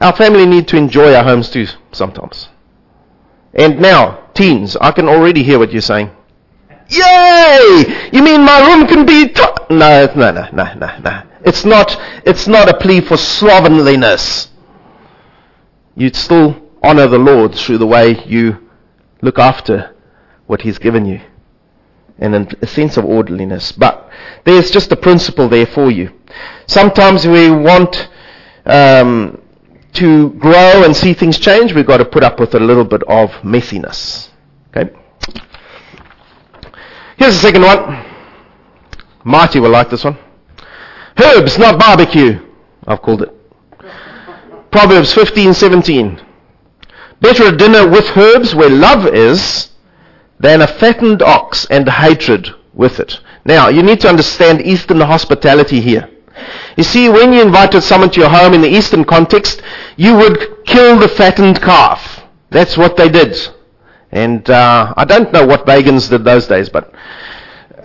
Our 0.00 0.14
family 0.16 0.46
need 0.46 0.66
to 0.68 0.76
enjoy 0.76 1.14
our 1.14 1.24
homes 1.24 1.50
too 1.50 1.66
sometimes. 1.92 2.48
And 3.54 3.80
now, 3.80 4.28
teens, 4.34 4.76
I 4.80 4.92
can 4.92 5.08
already 5.08 5.42
hear 5.42 5.58
what 5.58 5.72
you're 5.72 5.82
saying. 5.82 6.10
Yay! 6.88 8.10
You 8.12 8.22
mean 8.22 8.44
my 8.44 8.66
room 8.66 8.86
can 8.86 9.06
be 9.06 9.28
to- 9.28 9.66
no, 9.70 10.06
no, 10.16 10.32
no, 10.32 10.48
no, 10.52 10.74
no, 10.74 10.98
no. 10.98 11.22
It's 11.44 11.64
not. 11.64 11.96
It's 12.26 12.46
not 12.46 12.68
a 12.68 12.76
plea 12.76 13.00
for 13.00 13.16
slovenliness. 13.16 14.48
You'd 15.94 16.16
still 16.16 16.60
honor 16.82 17.06
the 17.06 17.18
Lord 17.18 17.54
through 17.54 17.78
the 17.78 17.86
way 17.86 18.22
you 18.24 18.68
look 19.22 19.38
after 19.38 19.94
what 20.46 20.62
He's 20.62 20.78
given 20.78 21.06
you, 21.06 21.20
and 22.18 22.56
a 22.60 22.66
sense 22.66 22.96
of 22.96 23.04
orderliness. 23.04 23.72
But 23.72 24.10
there's 24.44 24.70
just 24.70 24.92
a 24.92 24.96
principle 24.96 25.48
there 25.48 25.66
for 25.66 25.90
you. 25.90 26.12
Sometimes 26.66 27.26
we 27.26 27.50
want 27.50 28.08
um, 28.66 29.40
to 29.94 30.30
grow 30.30 30.84
and 30.84 30.96
see 30.96 31.14
things 31.14 31.38
change. 31.38 31.72
We've 31.72 31.86
got 31.86 31.98
to 31.98 32.04
put 32.04 32.22
up 32.22 32.40
with 32.40 32.54
a 32.54 32.60
little 32.60 32.84
bit 32.84 33.02
of 33.04 33.30
messiness. 33.42 34.28
Okay. 34.68 34.92
Here's 37.16 37.34
the 37.34 37.40
second 37.40 37.62
one. 37.62 38.04
Marty 39.24 39.60
will 39.60 39.70
like 39.70 39.90
this 39.90 40.04
one. 40.04 40.16
Herbs, 41.22 41.58
not 41.58 41.78
barbecue. 41.78 42.40
I've 42.86 43.02
called 43.02 43.22
it. 43.22 43.34
Proverbs 44.70 45.12
15:17. 45.12 46.24
Better 47.20 47.48
a 47.48 47.56
dinner 47.56 47.86
with 47.86 48.16
herbs 48.16 48.54
where 48.54 48.70
love 48.70 49.06
is 49.06 49.70
than 50.38 50.62
a 50.62 50.66
fattened 50.66 51.22
ox 51.22 51.66
and 51.66 51.88
hatred 51.88 52.48
with 52.72 52.98
it. 52.98 53.20
Now, 53.44 53.68
you 53.68 53.82
need 53.82 54.00
to 54.00 54.08
understand 54.08 54.62
Eastern 54.62 55.00
hospitality 55.00 55.80
here. 55.80 56.08
You 56.76 56.84
see, 56.84 57.08
when 57.08 57.32
you 57.32 57.42
invited 57.42 57.82
someone 57.82 58.10
to 58.10 58.20
your 58.20 58.30
home 58.30 58.54
in 58.54 58.62
the 58.62 58.68
Eastern 58.68 59.04
context, 59.04 59.62
you 59.96 60.16
would 60.16 60.64
kill 60.66 60.98
the 60.98 61.08
fattened 61.08 61.60
calf. 61.60 62.22
That's 62.50 62.76
what 62.76 62.96
they 62.96 63.08
did. 63.08 63.36
And 64.12 64.48
uh, 64.50 64.94
I 64.96 65.04
don't 65.04 65.32
know 65.32 65.46
what 65.46 65.66
pagans 65.66 66.08
did 66.08 66.24
those 66.24 66.46
days, 66.46 66.68
but 66.68 66.92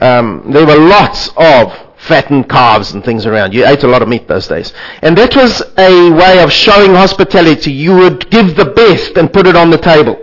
um, 0.02 0.52
there 0.52 0.66
were 0.66 0.78
lots 0.78 1.30
of 1.38 1.74
fattened 1.98 2.50
calves 2.50 2.94
and 2.94 3.04
things 3.04 3.26
around. 3.26 3.54
You 3.54 3.66
ate 3.66 3.84
a 3.84 3.88
lot 3.88 4.02
of 4.02 4.08
meat 4.08 4.28
those 4.28 4.48
days. 4.48 4.74
And 5.02 5.18
that 5.18 5.36
was 5.36 5.62
a 5.78 6.12
way 6.12 6.42
of 6.42 6.52
showing 6.52 6.92
hospitality. 6.92 7.72
You 7.72 7.96
would 7.96 8.30
give 8.30 8.56
the 8.56 8.66
best 8.66 9.18
and 9.18 9.32
put 9.32 9.48
it 9.48 9.56
on 9.56 9.70
the 9.70 9.78
table. 9.78 10.22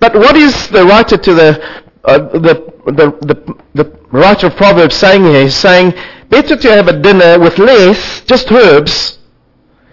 But 0.00 0.14
what 0.14 0.36
is 0.36 0.68
the 0.68 0.84
writer 0.84 1.16
to 1.16 1.34
the, 1.34 1.84
uh, 2.04 2.18
the, 2.18 2.72
the, 2.86 3.10
the, 3.20 3.56
the 3.74 3.98
writer 4.10 4.48
of 4.48 4.56
Proverbs 4.56 4.96
saying 4.96 5.24
here? 5.24 5.42
He's 5.42 5.54
saying, 5.54 5.92
better 6.30 6.56
to 6.56 6.70
have 6.70 6.88
a 6.88 6.98
dinner 6.98 7.38
with 7.38 7.58
less, 7.58 8.22
just 8.22 8.50
herbs, 8.50 9.18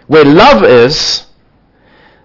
where 0.05 0.23
love 0.23 0.63
is, 0.63 1.25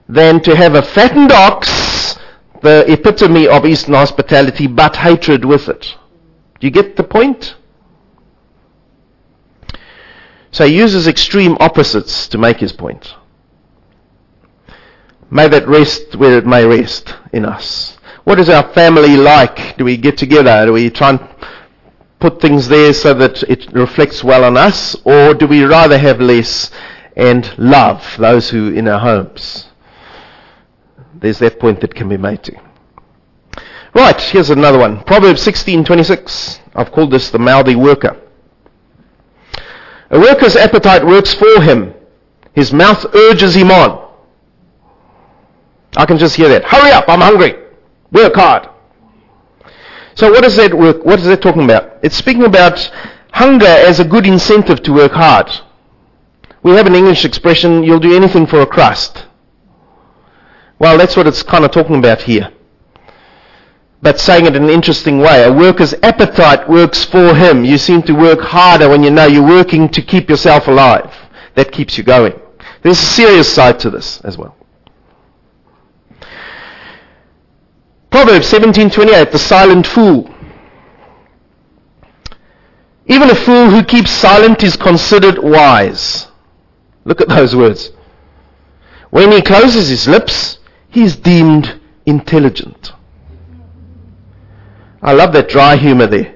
than 0.08 0.40
to 0.42 0.54
have 0.54 0.74
a 0.74 0.82
fattened 0.82 1.32
ox, 1.32 2.16
the 2.60 2.84
epitome 2.92 3.48
of 3.48 3.66
Eastern 3.66 3.94
hospitality, 3.94 4.66
but 4.66 4.94
hatred 4.94 5.44
with 5.44 5.68
it. 5.68 5.96
Do 6.60 6.66
you 6.66 6.70
get 6.70 6.96
the 6.96 7.02
point? 7.02 7.56
So 10.52 10.66
he 10.66 10.76
uses 10.76 11.08
extreme 11.08 11.56
opposites 11.58 12.28
to 12.28 12.38
make 12.38 12.58
his 12.58 12.72
point. 12.72 13.14
May 15.30 15.48
that 15.48 15.66
rest 15.66 16.14
where 16.14 16.36
it 16.36 16.46
may 16.46 16.66
rest 16.66 17.14
in 17.32 17.46
us. 17.46 17.96
What 18.24 18.38
is 18.38 18.50
our 18.50 18.72
family 18.74 19.16
like? 19.16 19.78
Do 19.78 19.84
we 19.84 19.96
get 19.96 20.18
together? 20.18 20.66
Do 20.66 20.74
we 20.74 20.90
try 20.90 21.10
and 21.10 21.20
put 22.22 22.40
things 22.40 22.68
there 22.68 22.92
so 22.92 23.12
that 23.14 23.42
it 23.42 23.72
reflects 23.72 24.22
well 24.22 24.44
on 24.44 24.56
us? 24.56 24.94
Or 25.04 25.34
do 25.34 25.48
we 25.48 25.64
rather 25.64 25.98
have 25.98 26.20
less 26.20 26.70
and 27.16 27.52
love 27.58 28.00
those 28.16 28.48
who 28.48 28.68
are 28.68 28.74
in 28.74 28.86
our 28.86 29.00
homes? 29.00 29.66
There's 31.14 31.40
that 31.40 31.58
point 31.58 31.80
that 31.80 31.94
can 31.94 32.08
be 32.08 32.16
made 32.16 32.44
too. 32.44 32.56
Right, 33.92 34.18
here's 34.20 34.50
another 34.50 34.78
one. 34.78 35.02
Proverbs 35.04 35.42
16:26. 35.42 36.60
I've 36.74 36.92
called 36.92 37.10
this 37.10 37.30
the 37.30 37.38
mouthy 37.38 37.74
worker. 37.74 38.16
A 40.10 40.18
worker's 40.18 40.56
appetite 40.56 41.04
works 41.04 41.34
for 41.34 41.60
him. 41.60 41.92
His 42.54 42.72
mouth 42.72 43.04
urges 43.14 43.56
him 43.56 43.70
on. 43.70 44.08
I 45.96 46.06
can 46.06 46.18
just 46.18 46.36
hear 46.36 46.48
that. 46.48 46.64
Hurry 46.64 46.92
up, 46.92 47.04
I'm 47.08 47.20
hungry. 47.20 47.54
Work 48.12 48.34
hard. 48.34 48.68
So 50.14 50.30
what 50.30 50.44
is 50.44 50.56
that 50.56 50.74
work, 50.74 51.04
what 51.04 51.18
is 51.18 51.26
that 51.26 51.42
talking 51.42 51.64
about? 51.64 51.98
It's 52.02 52.16
speaking 52.16 52.44
about 52.44 52.78
hunger 53.32 53.66
as 53.66 54.00
a 54.00 54.04
good 54.04 54.26
incentive 54.26 54.82
to 54.82 54.92
work 54.92 55.12
hard. 55.12 55.50
We 56.62 56.72
have 56.72 56.86
an 56.86 56.94
English 56.94 57.24
expression, 57.24 57.82
you'll 57.82 57.98
do 57.98 58.14
anything 58.14 58.46
for 58.46 58.60
a 58.60 58.66
crust. 58.66 59.26
Well, 60.78 60.98
that's 60.98 61.16
what 61.16 61.26
it's 61.26 61.42
kind 61.42 61.64
of 61.64 61.70
talking 61.70 61.96
about 61.96 62.22
here. 62.22 62.52
But 64.02 64.18
saying 64.18 64.46
it 64.46 64.56
in 64.56 64.64
an 64.64 64.70
interesting 64.70 65.20
way. 65.20 65.44
A 65.44 65.52
worker's 65.52 65.94
appetite 66.02 66.68
works 66.68 67.04
for 67.04 67.34
him. 67.36 67.64
You 67.64 67.78
seem 67.78 68.02
to 68.02 68.12
work 68.12 68.40
harder 68.40 68.88
when 68.88 69.04
you 69.04 69.10
know 69.10 69.26
you're 69.26 69.46
working 69.46 69.88
to 69.90 70.02
keep 70.02 70.28
yourself 70.28 70.66
alive. 70.66 71.14
That 71.54 71.70
keeps 71.70 71.96
you 71.96 72.02
going. 72.02 72.34
There's 72.82 72.98
a 72.98 73.06
serious 73.06 73.52
side 73.52 73.78
to 73.80 73.90
this 73.90 74.20
as 74.22 74.36
well. 74.36 74.56
Proverbs 78.12 78.46
17:28 78.52 79.32
the 79.32 79.38
silent 79.38 79.86
fool 79.86 80.30
even 83.06 83.30
a 83.30 83.34
fool 83.34 83.70
who 83.70 83.82
keeps 83.82 84.10
silent 84.10 84.62
is 84.62 84.76
considered 84.76 85.38
wise 85.38 86.28
look 87.04 87.20
at 87.20 87.28
those 87.28 87.56
words 87.56 87.90
when 89.10 89.32
he 89.32 89.42
closes 89.42 89.88
his 89.88 90.06
lips 90.06 90.58
he 90.92 91.02
is 91.02 91.16
deemed 91.16 91.80
intelligent. 92.06 92.92
I 95.02 95.12
love 95.12 95.32
that 95.32 95.48
dry 95.48 95.76
humor 95.76 96.06
there. 96.06 96.34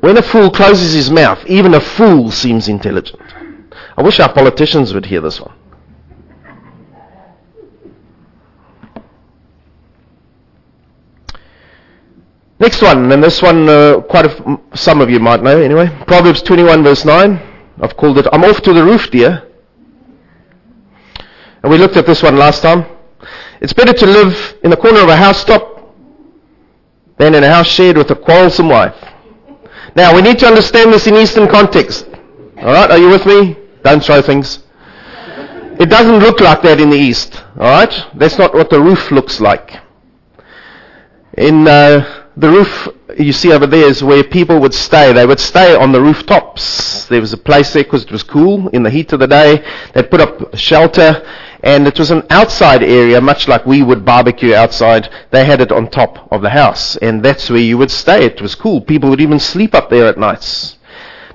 When 0.00 0.18
a 0.18 0.22
fool 0.22 0.50
closes 0.50 0.92
his 0.92 1.10
mouth, 1.10 1.44
even 1.46 1.74
a 1.74 1.80
fool 1.80 2.32
seems 2.32 2.68
intelligent. 2.68 3.22
I 3.96 4.02
wish 4.02 4.18
our 4.18 4.32
politicians 4.32 4.92
would 4.92 5.06
hear 5.06 5.20
this 5.20 5.40
one. 5.40 5.54
Next 12.62 12.80
one, 12.80 13.10
and 13.10 13.20
this 13.20 13.42
one 13.42 13.68
uh, 13.68 14.02
quite 14.02 14.24
a, 14.24 14.60
some 14.74 15.00
of 15.00 15.10
you 15.10 15.18
might 15.18 15.42
know 15.42 15.60
anyway. 15.60 15.88
Proverbs 16.06 16.42
21 16.42 16.84
verse 16.84 17.04
9. 17.04 17.74
I've 17.82 17.96
called 17.96 18.18
it, 18.18 18.28
I'm 18.32 18.44
off 18.44 18.62
to 18.62 18.72
the 18.72 18.84
roof, 18.84 19.10
dear. 19.10 19.50
And 21.64 21.72
we 21.72 21.76
looked 21.76 21.96
at 21.96 22.06
this 22.06 22.22
one 22.22 22.36
last 22.36 22.62
time. 22.62 22.86
It's 23.60 23.72
better 23.72 23.92
to 23.92 24.06
live 24.06 24.58
in 24.62 24.70
the 24.70 24.76
corner 24.76 25.00
of 25.00 25.08
a 25.08 25.16
housetop 25.16 25.92
than 27.18 27.34
in 27.34 27.42
a 27.42 27.48
house 27.48 27.66
shared 27.66 27.96
with 27.96 28.08
a 28.12 28.14
quarrelsome 28.14 28.68
wife. 28.68 28.94
Now, 29.96 30.14
we 30.14 30.22
need 30.22 30.38
to 30.38 30.46
understand 30.46 30.92
this 30.92 31.08
in 31.08 31.16
Eastern 31.16 31.48
context. 31.48 32.06
Alright, 32.58 32.92
are 32.92 32.98
you 32.98 33.08
with 33.08 33.26
me? 33.26 33.56
Don't 33.82 34.04
throw 34.04 34.22
things. 34.22 34.60
It 35.80 35.86
doesn't 35.86 36.20
look 36.20 36.38
like 36.38 36.62
that 36.62 36.78
in 36.78 36.90
the 36.90 36.96
East. 36.96 37.42
Alright? 37.56 38.06
That's 38.14 38.38
not 38.38 38.54
what 38.54 38.70
the 38.70 38.80
roof 38.80 39.10
looks 39.10 39.40
like. 39.40 39.80
In 41.36 41.66
uh, 41.66 42.21
the 42.36 42.48
roof 42.48 42.88
you 43.18 43.32
see 43.32 43.52
over 43.52 43.66
there 43.66 43.88
is 43.88 44.02
where 44.02 44.24
people 44.24 44.58
would 44.60 44.72
stay. 44.72 45.12
They 45.12 45.26
would 45.26 45.40
stay 45.40 45.74
on 45.74 45.92
the 45.92 46.00
rooftops. 46.00 47.06
There 47.06 47.20
was 47.20 47.32
a 47.32 47.38
place 47.38 47.72
there 47.72 47.84
because 47.84 48.04
it 48.04 48.12
was 48.12 48.22
cool 48.22 48.68
in 48.68 48.82
the 48.82 48.90
heat 48.90 49.12
of 49.12 49.20
the 49.20 49.26
day. 49.26 49.64
They'd 49.92 50.10
put 50.10 50.20
up 50.20 50.56
shelter, 50.56 51.26
and 51.62 51.86
it 51.86 51.98
was 51.98 52.10
an 52.10 52.22
outside 52.30 52.82
area, 52.82 53.20
much 53.20 53.48
like 53.48 53.66
we 53.66 53.82
would 53.82 54.04
barbecue 54.04 54.54
outside. 54.54 55.10
They 55.30 55.44
had 55.44 55.60
it 55.60 55.70
on 55.70 55.90
top 55.90 56.32
of 56.32 56.40
the 56.40 56.50
house, 56.50 56.96
and 56.96 57.22
that's 57.22 57.50
where 57.50 57.60
you 57.60 57.76
would 57.78 57.90
stay. 57.90 58.24
It 58.24 58.40
was 58.40 58.54
cool. 58.54 58.80
People 58.80 59.10
would 59.10 59.20
even 59.20 59.38
sleep 59.38 59.74
up 59.74 59.90
there 59.90 60.06
at 60.06 60.18
nights. 60.18 60.78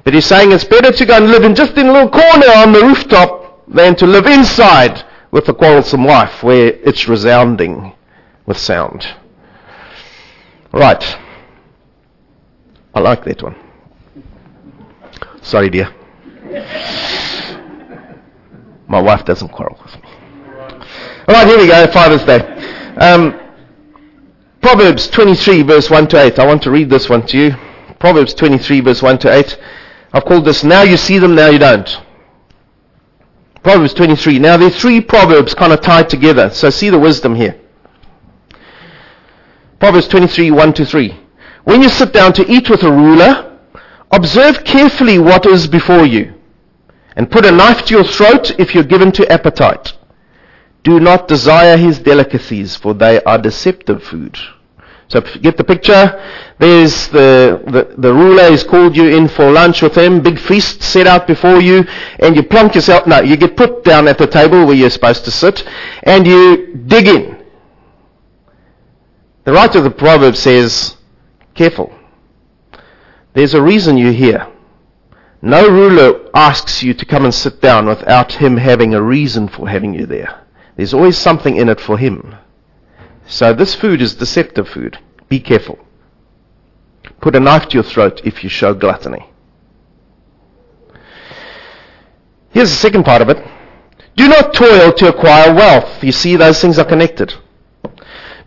But 0.04 0.16
he's 0.16 0.26
saying 0.26 0.52
it's 0.52 0.64
better 0.64 0.92
to 0.92 1.06
go 1.06 1.18
and 1.18 1.28
live 1.28 1.44
in 1.44 1.54
just 1.54 1.78
in 1.78 1.88
a 1.88 1.92
little 1.92 2.10
corner 2.10 2.48
on 2.56 2.72
the 2.72 2.82
rooftop 2.82 3.68
than 3.68 3.96
to 3.98 4.08
live 4.08 4.26
inside 4.26 5.04
with 5.30 5.48
a 5.50 5.54
quarrelsome 5.54 6.06
wife 6.06 6.42
where 6.42 6.68
it's 6.68 7.08
resounding 7.08 7.94
with 8.46 8.58
sound. 8.58 9.06
Right. 10.72 11.04
I 12.94 13.00
like 13.00 13.24
that 13.26 13.44
one. 13.44 13.56
Sorry, 15.42 15.70
dear. 15.70 15.94
My 18.88 19.02
wife 19.02 19.26
doesn't 19.26 19.50
quarrel 19.50 19.78
with 19.84 19.96
me. 19.96 20.10
All 21.28 21.36
right, 21.36 21.48
here 21.48 21.58
we 21.58 21.68
go. 21.68 21.88
Father's 21.92 22.24
Day. 22.24 22.40
Um, 22.98 23.40
Proverbs 24.62 25.08
23, 25.10 25.62
verse 25.64 25.90
1 25.90 26.08
to 26.10 26.22
8. 26.22 26.40
I 26.40 26.46
want 26.46 26.64
to 26.64 26.72
read 26.72 26.90
this 26.90 27.10
one 27.10 27.26
to 27.28 27.38
you. 27.38 27.56
Proverbs 28.00 28.34
23, 28.34 28.82
verse 28.82 29.02
1 29.02 29.20
to 29.20 29.34
8. 29.34 29.58
I've 30.14 30.26
called 30.26 30.46
this 30.46 30.64
Now 30.64 30.84
You 30.84 30.98
See 30.98 31.20
Them, 31.20 31.36
Now 31.36 31.50
You 31.50 31.60
Don't. 31.60 32.02
Proverbs 33.64 33.94
23. 33.94 34.40
Now 34.40 34.58
there 34.58 34.68
are 34.68 34.72
three 34.72 35.02
proverbs 35.02 35.54
kind 35.54 35.74
of 35.74 35.82
tied 35.82 36.10
together. 36.10 36.50
So 36.50 36.70
see 36.70 36.90
the 36.90 37.00
wisdom 37.00 37.36
here. 37.36 37.60
Proverbs 39.80 40.08
23, 40.08 40.52
1 40.52 40.74
to 40.74 40.86
3. 40.86 41.20
When 41.64 41.84
you 41.84 41.90
sit 41.90 42.14
down 42.14 42.34
to 42.34 42.52
eat 42.52 42.70
with 42.70 42.84
a 42.84 42.92
ruler, 42.92 43.60
observe 44.12 44.64
carefully 44.64 45.20
what 45.20 45.46
is 45.46 45.68
before 45.68 46.06
you, 46.06 46.34
and 47.16 47.30
put 47.30 47.46
a 47.46 47.52
knife 47.52 47.86
to 47.86 47.96
your 47.96 48.04
throat 48.04 48.60
if 48.60 48.74
you're 48.74 48.84
given 48.84 49.12
to 49.14 49.32
appetite. 49.32 49.94
Do 50.84 51.00
not 51.00 51.28
desire 51.28 51.78
his 51.78 52.00
delicacies, 52.00 52.76
for 52.76 52.94
they 52.94 53.22
are 53.24 53.38
deceptive 53.38 54.04
food. 54.04 54.38
So 55.10 55.22
get 55.22 55.58
the 55.58 55.64
picture. 55.64 56.22
There's 56.60 57.08
the, 57.10 57.62
the, 57.68 57.96
the 57.98 58.14
ruler 58.14 58.44
has 58.44 58.64
called 58.64 58.96
you 58.96 59.16
in 59.16 59.28
for 59.28 59.52
lunch 59.52 59.82
with 59.82 59.96
him, 59.96 60.22
big 60.22 60.40
feast 60.40 60.82
set 60.82 61.08
out 61.08 61.28
before 61.28 61.62
you, 61.62 61.86
and 62.20 62.36
you 62.36 62.44
plonk 62.44 62.76
yourself, 62.76 63.08
no, 63.08 63.22
you 63.22 63.38
get 63.38 63.56
put 63.56 63.84
down 63.84 64.08
at 64.08 64.18
the 64.18 64.28
table 64.28 64.66
where 64.66 64.76
you're 64.76 64.90
supposed 64.90 65.24
to 65.26 65.32
sit, 65.32 65.64
and 66.04 66.26
you 66.26 66.76
dig 66.88 67.08
in. 67.08 67.37
The 69.48 69.54
writer 69.54 69.78
of 69.78 69.86
the 69.86 69.92
proverb 69.92 70.36
says, 70.36 70.98
careful. 71.54 71.98
There's 73.34 73.54
a 73.54 73.62
reason 73.62 73.98
you're 73.98 74.12
here. 74.12 74.46
No 75.42 75.70
ruler 75.70 76.30
asks 76.34 76.84
you 76.84 76.94
to 76.94 77.06
come 77.06 77.24
and 77.24 77.34
sit 77.34 77.62
down 77.62 77.86
without 77.86 78.34
him 78.34 78.58
having 78.58 78.94
a 78.94 79.02
reason 79.02 79.48
for 79.48 79.70
having 79.70 79.94
you 79.94 80.06
there. 80.06 80.44
There's 80.76 80.94
always 80.94 81.18
something 81.18 81.56
in 81.56 81.70
it 81.70 81.80
for 81.80 81.98
him. 81.98 82.36
So 83.26 83.54
this 83.54 83.74
food 83.74 84.02
is 84.02 84.16
deceptive 84.16 84.68
food. 84.68 85.00
Be 85.30 85.40
careful. 85.40 85.80
Put 87.22 87.38
a 87.38 87.40
knife 87.40 87.70
to 87.70 87.76
your 87.76 87.84
throat 87.84 88.20
if 88.26 88.44
you 88.44 88.50
show 88.50 88.74
gluttony. 88.74 89.30
Here's 92.50 92.72
the 92.72 92.76
second 92.76 93.06
part 93.06 93.22
of 93.22 93.30
it. 93.30 93.38
Do 94.18 94.28
not 94.28 94.54
toil 94.54 94.92
to 94.92 95.08
acquire 95.08 95.54
wealth. 95.54 96.04
You 96.04 96.12
see, 96.12 96.36
those 96.36 96.60
things 96.60 96.78
are 96.78 96.84
connected. 96.84 97.34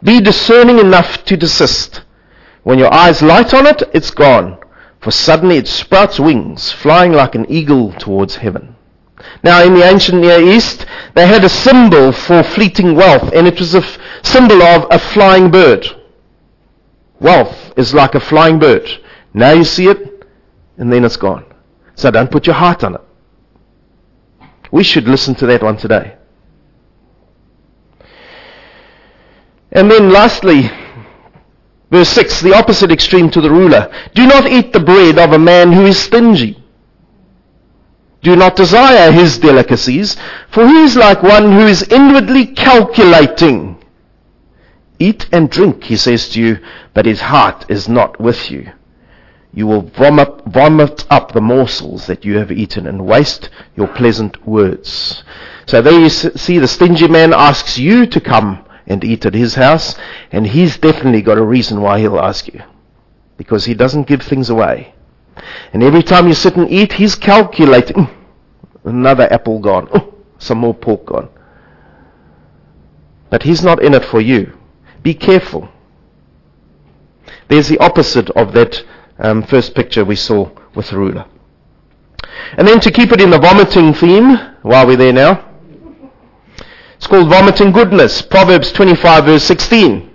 Be 0.03 0.21
discerning 0.21 0.79
enough 0.79 1.25
to 1.25 1.37
desist. 1.37 2.03
When 2.63 2.79
your 2.79 2.93
eyes 2.93 3.23
light 3.23 3.53
on 3.55 3.67
it, 3.67 3.83
it's 3.93 4.11
gone. 4.11 4.59
For 5.01 5.11
suddenly 5.11 5.57
it 5.57 5.69
sprouts 5.69 6.21
wings, 6.21 6.73
flying 6.73 7.13
like 7.13 7.35
an 7.35 7.47
eagle 7.49 7.93
towards 7.93 8.37
heaven. 8.37 8.77
Now, 9.43 9.63
in 9.63 9.75
the 9.75 9.83
ancient 9.83 10.21
Near 10.21 10.41
East, 10.41 10.87
they 11.15 11.27
had 11.27 11.45
a 11.45 11.49
symbol 11.49 12.13
for 12.13 12.43
fleeting 12.43 12.95
wealth, 12.95 13.33
and 13.35 13.47
it 13.47 13.59
was 13.59 13.75
a 13.75 13.79
f- 13.79 13.99
symbol 14.23 14.63
of 14.63 14.87
a 14.91 14.99
flying 14.99 15.51
bird. 15.51 15.87
Wealth 17.19 17.73
is 17.77 17.95
like 17.95 18.15
a 18.15 18.21
flying 18.21 18.59
bird. 18.59 18.89
Now 19.35 19.53
you 19.53 19.65
see 19.65 19.89
it, 19.89 20.27
and 20.79 20.93
then 20.93 21.05
it's 21.05 21.17
gone. 21.17 21.45
So 21.95 22.11
don't 22.11 22.31
put 22.31 22.47
your 22.47 22.57
heart 22.57 22.83
on 22.83 22.95
it. 22.95 23.01
We 24.71 24.83
should 24.83 25.07
listen 25.09 25.35
to 25.37 25.47
that 25.47 25.63
one 25.63 25.77
today. 25.77 26.17
And 29.73 29.91
then 29.91 30.11
lastly, 30.11 30.71
verse 31.91 32.09
6, 32.11 32.41
the 32.41 32.55
opposite 32.55 32.91
extreme 32.91 33.31
to 33.31 33.41
the 33.41 33.51
ruler. 33.51 33.93
Do 34.15 34.27
not 34.27 34.47
eat 34.47 34.73
the 34.73 34.81
bread 34.81 35.19
of 35.19 35.33
a 35.33 35.39
man 35.39 35.73
who 35.73 35.87
is 35.87 35.99
stingy. 35.99 36.63
Do 38.23 38.37
not 38.37 38.57
desire 38.57 39.13
his 39.13 39.39
delicacies, 39.39 40.17
for 40.51 40.67
he 40.67 40.83
is 40.83 40.97
like 40.97 41.23
one 41.23 41.53
who 41.53 41.67
is 41.67 41.83
inwardly 41.85 42.47
calculating. 42.47 43.83
Eat 44.99 45.27
and 45.33 45.51
drink, 45.51 45.85
he 45.85 45.97
says 45.97 46.29
to 46.31 46.41
you, 46.41 46.59
but 46.93 47.07
his 47.07 47.21
heart 47.23 47.65
is 47.71 47.89
not 47.89 48.21
with 48.21 48.51
you. 48.51 48.71
You 49.55 49.67
will 49.67 49.83
vomit, 49.83 50.45
vomit 50.47 51.07
up 51.11 51.33
the 51.33 51.41
morsels 51.41 52.07
that 52.07 52.25
you 52.25 52.37
have 52.37 52.53
eaten 52.53 52.87
and 52.87 53.07
waste 53.07 53.49
your 53.75 53.89
pleasant 53.89 54.47
words. 54.47 55.25
So 55.67 55.81
there 55.81 55.99
you 55.99 56.11
see 56.11 56.59
the 56.59 56.69
stingy 56.69 57.09
man 57.09 57.33
asks 57.33 57.79
you 57.79 58.07
to 58.07 58.21
come 58.21 58.65
and 58.91 59.05
eat 59.05 59.25
at 59.25 59.35
his 59.35 59.55
house, 59.55 59.95
and 60.33 60.49
he's 60.49 60.77
definitely 60.77 61.23
got 61.23 61.39
a 61.39 61.45
reason 61.45 61.81
why 61.81 62.01
he'll 62.01 62.19
ask 62.19 62.49
you. 62.49 62.61
Because 63.37 63.65
he 63.65 63.73
doesn't 63.73 64.09
give 64.09 64.21
things 64.21 64.51
away. 64.51 64.95
And 65.73 65.81
every 65.83 66.03
time 66.03 66.27
you 66.27 66.35
sit 66.35 66.57
and 66.57 66.69
eat, 66.69 66.95
he's 66.95 67.15
calculating. 67.15 68.09
Another 68.85 69.33
apple 69.33 69.61
gone. 69.61 69.89
Some 70.39 70.59
more 70.59 70.75
pork 70.75 71.07
gone. 71.07 71.29
But 73.31 73.45
he's 73.45 73.63
not 73.63 73.81
in 73.81 73.95
it 73.95 74.05
for 74.05 74.21
you. 74.21 74.59
Be 75.03 75.15
careful. 75.15 75.69
There's 77.47 77.69
the 77.69 77.79
opposite 77.79 78.29
of 78.31 78.53
that 78.55 78.85
um, 79.21 79.45
first 79.45 79.75
picture 79.75 80.05
we 80.05 80.17
saw 80.17 80.51
with 80.75 80.91
the 80.91 80.99
ruler. 80.99 81.27
And 82.57 82.67
then 82.67 82.81
to 82.81 82.91
keep 82.91 83.13
it 83.13 83.21
in 83.21 83.31
the 83.31 83.39
vomiting 83.39 83.95
theme, 83.95 84.37
while 84.63 84.85
we're 84.85 84.97
there 84.97 85.13
now, 85.13 85.50
it's 87.01 87.07
called 87.07 87.31
vomiting 87.31 87.73
goodness. 87.73 88.21
Proverbs 88.21 88.73
25 88.73 89.25
verse 89.25 89.45
16. 89.45 90.11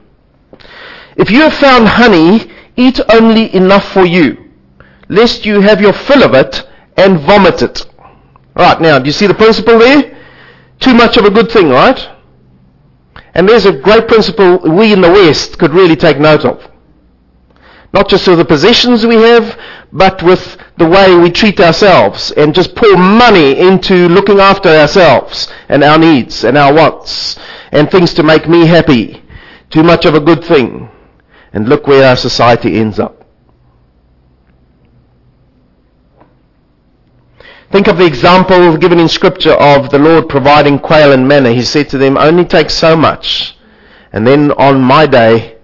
If 1.17 1.31
you 1.31 1.41
have 1.41 1.55
found 1.55 1.87
honey, 1.87 2.51
eat 2.77 2.99
only 3.09 3.55
enough 3.55 3.91
for 3.91 4.05
you, 4.05 4.51
lest 5.09 5.47
you 5.47 5.61
have 5.61 5.81
your 5.81 5.93
fill 5.93 6.21
of 6.21 6.35
it 6.35 6.61
and 6.95 7.19
vomit 7.21 7.63
it. 7.63 7.87
Right, 8.55 8.79
now, 8.79 8.99
do 8.99 9.07
you 9.07 9.13
see 9.13 9.25
the 9.25 9.33
principle 9.33 9.79
there? 9.79 10.15
Too 10.79 10.93
much 10.93 11.17
of 11.17 11.25
a 11.25 11.31
good 11.31 11.51
thing, 11.51 11.69
right? 11.69 12.07
And 13.33 13.49
there's 13.49 13.65
a 13.65 13.73
great 13.73 14.07
principle 14.07 14.59
we 14.59 14.93
in 14.93 15.01
the 15.01 15.09
West 15.09 15.57
could 15.57 15.71
really 15.71 15.95
take 15.95 16.19
note 16.19 16.45
of. 16.45 16.69
Not 17.95 18.09
just 18.09 18.27
with 18.27 18.39
the 18.39 18.43
possessions 18.43 19.05
we 19.05 19.15
have, 19.15 19.57
but 19.93 20.21
with 20.21 20.57
the 20.75 20.85
way 20.85 21.15
we 21.15 21.31
treat 21.31 21.61
ourselves 21.61 22.29
and 22.31 22.53
just 22.53 22.75
pour 22.75 22.97
money 22.97 23.57
into 23.57 24.09
looking 24.09 24.41
after 24.41 24.67
ourselves 24.67 25.47
and 25.69 25.81
our 25.81 25.97
needs 25.97 26.43
and 26.43 26.57
our 26.57 26.73
wants 26.73 27.39
and 27.71 27.89
things 27.89 28.13
to 28.15 28.21
make 28.21 28.49
me 28.49 28.65
happy. 28.65 29.23
Too 29.69 29.81
much 29.81 30.03
of 30.03 30.13
a 30.13 30.19
good 30.19 30.43
thing. 30.43 30.89
And 31.53 31.69
look 31.69 31.87
where 31.87 32.05
our 32.05 32.17
society 32.17 32.75
ends 32.75 32.99
up. 32.99 33.25
Think 37.71 37.87
of 37.87 37.97
the 37.97 38.05
example 38.05 38.75
given 38.75 38.99
in 38.99 39.07
Scripture 39.07 39.53
of 39.53 39.89
the 39.89 39.99
Lord 39.99 40.27
providing 40.27 40.79
quail 40.79 41.13
and 41.13 41.25
manna. 41.25 41.53
He 41.53 41.63
said 41.63 41.87
to 41.91 41.97
them, 41.97 42.17
only 42.17 42.43
take 42.43 42.71
so 42.71 42.97
much, 42.97 43.55
and 44.11 44.27
then 44.27 44.51
on 44.51 44.81
my 44.81 45.05
day, 45.05 45.54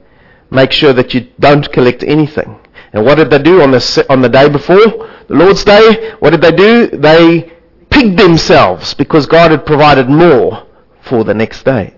make 0.51 0.71
sure 0.71 0.93
that 0.93 1.13
you 1.13 1.27
don't 1.39 1.71
collect 1.71 2.03
anything. 2.03 2.59
And 2.93 3.05
what 3.05 3.15
did 3.15 3.29
they 3.29 3.39
do 3.39 3.61
on 3.61 3.71
the, 3.71 4.05
on 4.09 4.21
the 4.21 4.29
day 4.29 4.49
before, 4.49 5.09
the 5.27 5.33
Lord's 5.33 5.63
day? 5.63 6.13
What 6.19 6.31
did 6.31 6.41
they 6.41 6.51
do? 6.51 6.87
They 6.87 7.53
pigged 7.89 8.19
themselves 8.19 8.93
because 8.93 9.25
God 9.25 9.51
had 9.51 9.65
provided 9.65 10.09
more 10.09 10.67
for 11.01 11.23
the 11.23 11.33
next 11.33 11.63
day. 11.63 11.95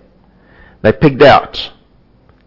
They 0.82 0.92
pigged 0.92 1.22
out. 1.22 1.72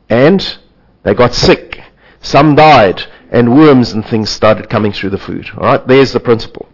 And 0.10 0.58
they 1.04 1.14
got 1.14 1.34
sick. 1.34 1.82
Some 2.22 2.56
died. 2.56 3.04
And 3.30 3.56
worms 3.56 3.92
and 3.92 4.06
things 4.06 4.30
started 4.30 4.70
coming 4.70 4.94
through 4.94 5.10
the 5.10 5.18
food. 5.18 5.50
Alright, 5.54 5.86
there's 5.88 6.14
the 6.14 6.20
principle. 6.20 6.70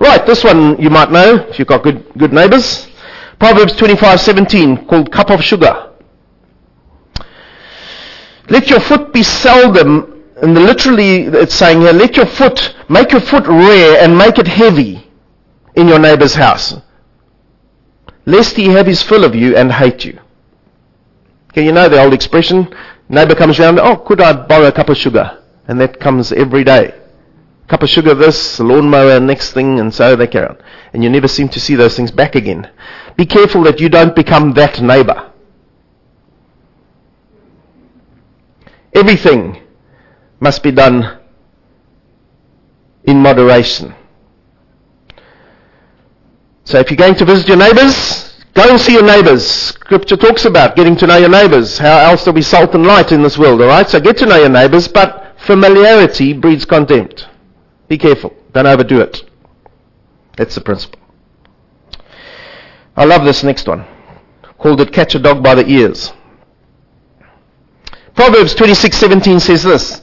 Right, 0.00 0.24
this 0.26 0.42
one 0.42 0.80
you 0.80 0.90
might 0.90 1.12
know 1.12 1.36
if 1.48 1.58
you've 1.58 1.68
got 1.68 1.84
good, 1.84 2.04
good 2.16 2.32
neighbors. 2.32 2.88
Proverbs 3.38 3.74
25:17 3.74 4.88
called 4.88 5.12
cup 5.12 5.30
of 5.30 5.44
sugar. 5.44 5.89
Let 8.50 8.68
your 8.68 8.80
foot 8.80 9.12
be 9.12 9.22
seldom, 9.22 10.24
and 10.42 10.54
literally 10.54 11.22
it's 11.22 11.54
saying 11.54 11.80
here, 11.80 11.92
let 11.92 12.16
your 12.16 12.26
foot, 12.26 12.74
make 12.88 13.12
your 13.12 13.20
foot 13.20 13.46
rare 13.46 14.02
and 14.02 14.18
make 14.18 14.38
it 14.38 14.48
heavy 14.48 15.08
in 15.76 15.86
your 15.86 16.00
neighbor's 16.00 16.34
house, 16.34 16.74
lest 18.26 18.56
he 18.56 18.66
have 18.66 18.86
his 18.86 19.02
fill 19.02 19.24
of 19.24 19.36
you 19.36 19.56
and 19.56 19.70
hate 19.70 20.04
you. 20.04 20.18
Okay, 21.50 21.64
you 21.64 21.70
know 21.70 21.88
the 21.88 22.02
old 22.02 22.12
expression, 22.12 22.74
neighbor 23.08 23.36
comes 23.36 23.60
around, 23.60 23.78
oh, 23.78 23.96
could 23.96 24.20
I 24.20 24.32
borrow 24.32 24.66
a 24.66 24.72
cup 24.72 24.88
of 24.88 24.96
sugar? 24.96 25.38
And 25.68 25.80
that 25.80 26.00
comes 26.00 26.32
every 26.32 26.64
day. 26.64 26.94
Cup 27.68 27.84
of 27.84 27.88
sugar 27.88 28.14
this, 28.14 28.58
lawnmower 28.58 29.20
next 29.20 29.52
thing, 29.52 29.78
and 29.78 29.94
so 29.94 30.16
they 30.16 30.26
carry 30.26 30.48
on. 30.48 30.58
And 30.92 31.04
you 31.04 31.10
never 31.10 31.28
seem 31.28 31.48
to 31.50 31.60
see 31.60 31.76
those 31.76 31.94
things 31.96 32.10
back 32.10 32.34
again. 32.34 32.68
Be 33.16 33.26
careful 33.26 33.62
that 33.62 33.78
you 33.78 33.88
don't 33.88 34.16
become 34.16 34.54
that 34.54 34.80
neighbor. 34.80 35.29
Everything 39.00 39.62
must 40.40 40.62
be 40.62 40.70
done 40.70 41.18
in 43.04 43.16
moderation. 43.16 43.94
So 46.64 46.78
if 46.78 46.90
you're 46.90 46.98
going 46.98 47.14
to 47.14 47.24
visit 47.24 47.48
your 47.48 47.56
neighbors, 47.56 48.36
go 48.52 48.68
and 48.68 48.78
see 48.78 48.92
your 48.92 49.02
neighbors. 49.02 49.50
Scripture 49.50 50.18
talks 50.18 50.44
about 50.44 50.76
getting 50.76 50.96
to 50.96 51.06
know 51.06 51.16
your 51.16 51.30
neighbors. 51.30 51.78
How 51.78 52.10
else 52.10 52.24
do 52.26 52.32
we 52.32 52.42
salt 52.42 52.74
and 52.74 52.84
light 52.84 53.10
in 53.10 53.22
this 53.22 53.38
world, 53.38 53.62
alright? 53.62 53.88
So 53.88 54.00
get 54.00 54.18
to 54.18 54.26
know 54.26 54.36
your 54.36 54.50
neighbors, 54.50 54.86
but 54.86 55.34
familiarity 55.46 56.34
breeds 56.34 56.66
contempt. 56.66 57.26
Be 57.88 57.96
careful. 57.96 58.34
Don't 58.52 58.66
overdo 58.66 59.00
it. 59.00 59.24
That's 60.36 60.54
the 60.54 60.60
principle. 60.60 61.00
I 62.94 63.06
love 63.06 63.24
this 63.24 63.42
next 63.42 63.66
one. 63.66 63.86
Called 64.58 64.82
it 64.82 64.92
catch 64.92 65.14
a 65.14 65.18
dog 65.18 65.42
by 65.42 65.54
the 65.54 65.66
ears. 65.66 66.12
Proverbs 68.14 68.54
26:17 68.54 69.40
says 69.40 69.62
this: 69.62 70.02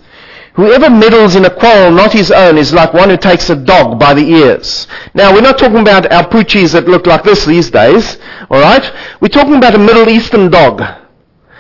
Whoever 0.58 0.90
meddles 0.90 1.36
in 1.36 1.46
a 1.46 1.50
quarrel 1.52 1.92
not 1.92 2.14
his 2.14 2.32
own 2.32 2.58
is 2.58 2.74
like 2.74 2.92
one 2.92 3.10
who 3.12 3.18
takes 3.18 3.50
a 3.52 3.56
dog 3.56 4.00
by 4.00 4.16
the 4.16 4.28
ears. 4.28 4.88
Now, 5.14 5.32
we're 5.32 5.42
not 5.42 5.60
talking 5.60 5.78
about 5.78 6.12
our 6.12 6.28
poochies 6.28 6.74
that 6.74 6.88
look 6.88 7.06
like 7.06 7.24
this 7.24 7.46
these 7.46 7.70
days, 7.70 8.18
alright? 8.50 8.92
We're 9.22 9.28
talking 9.28 9.56
about 9.56 9.76
a 9.76 9.78
Middle 9.78 10.10
Eastern 10.10 10.50
dog. 10.50 10.82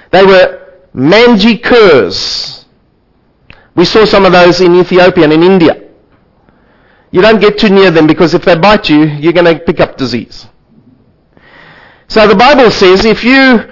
They 0.09 0.25
were 0.25 0.67
mangy 0.93 1.59
curs. 1.59 2.65
We 3.75 3.85
saw 3.85 4.05
some 4.05 4.25
of 4.25 4.31
those 4.31 4.61
in 4.61 4.75
Ethiopia 4.75 5.25
and 5.25 5.33
in 5.33 5.43
India. 5.43 5.83
You 7.11 7.21
don't 7.21 7.39
get 7.39 7.59
too 7.59 7.69
near 7.69 7.91
them 7.91 8.07
because 8.07 8.33
if 8.33 8.45
they 8.45 8.57
bite 8.57 8.89
you, 8.89 9.03
you're 9.03 9.33
going 9.33 9.45
to 9.45 9.59
pick 9.59 9.79
up 9.79 9.97
disease. 9.97 10.47
So 12.07 12.27
the 12.27 12.35
Bible 12.35 12.71
says 12.71 13.05
if 13.05 13.23
you 13.23 13.69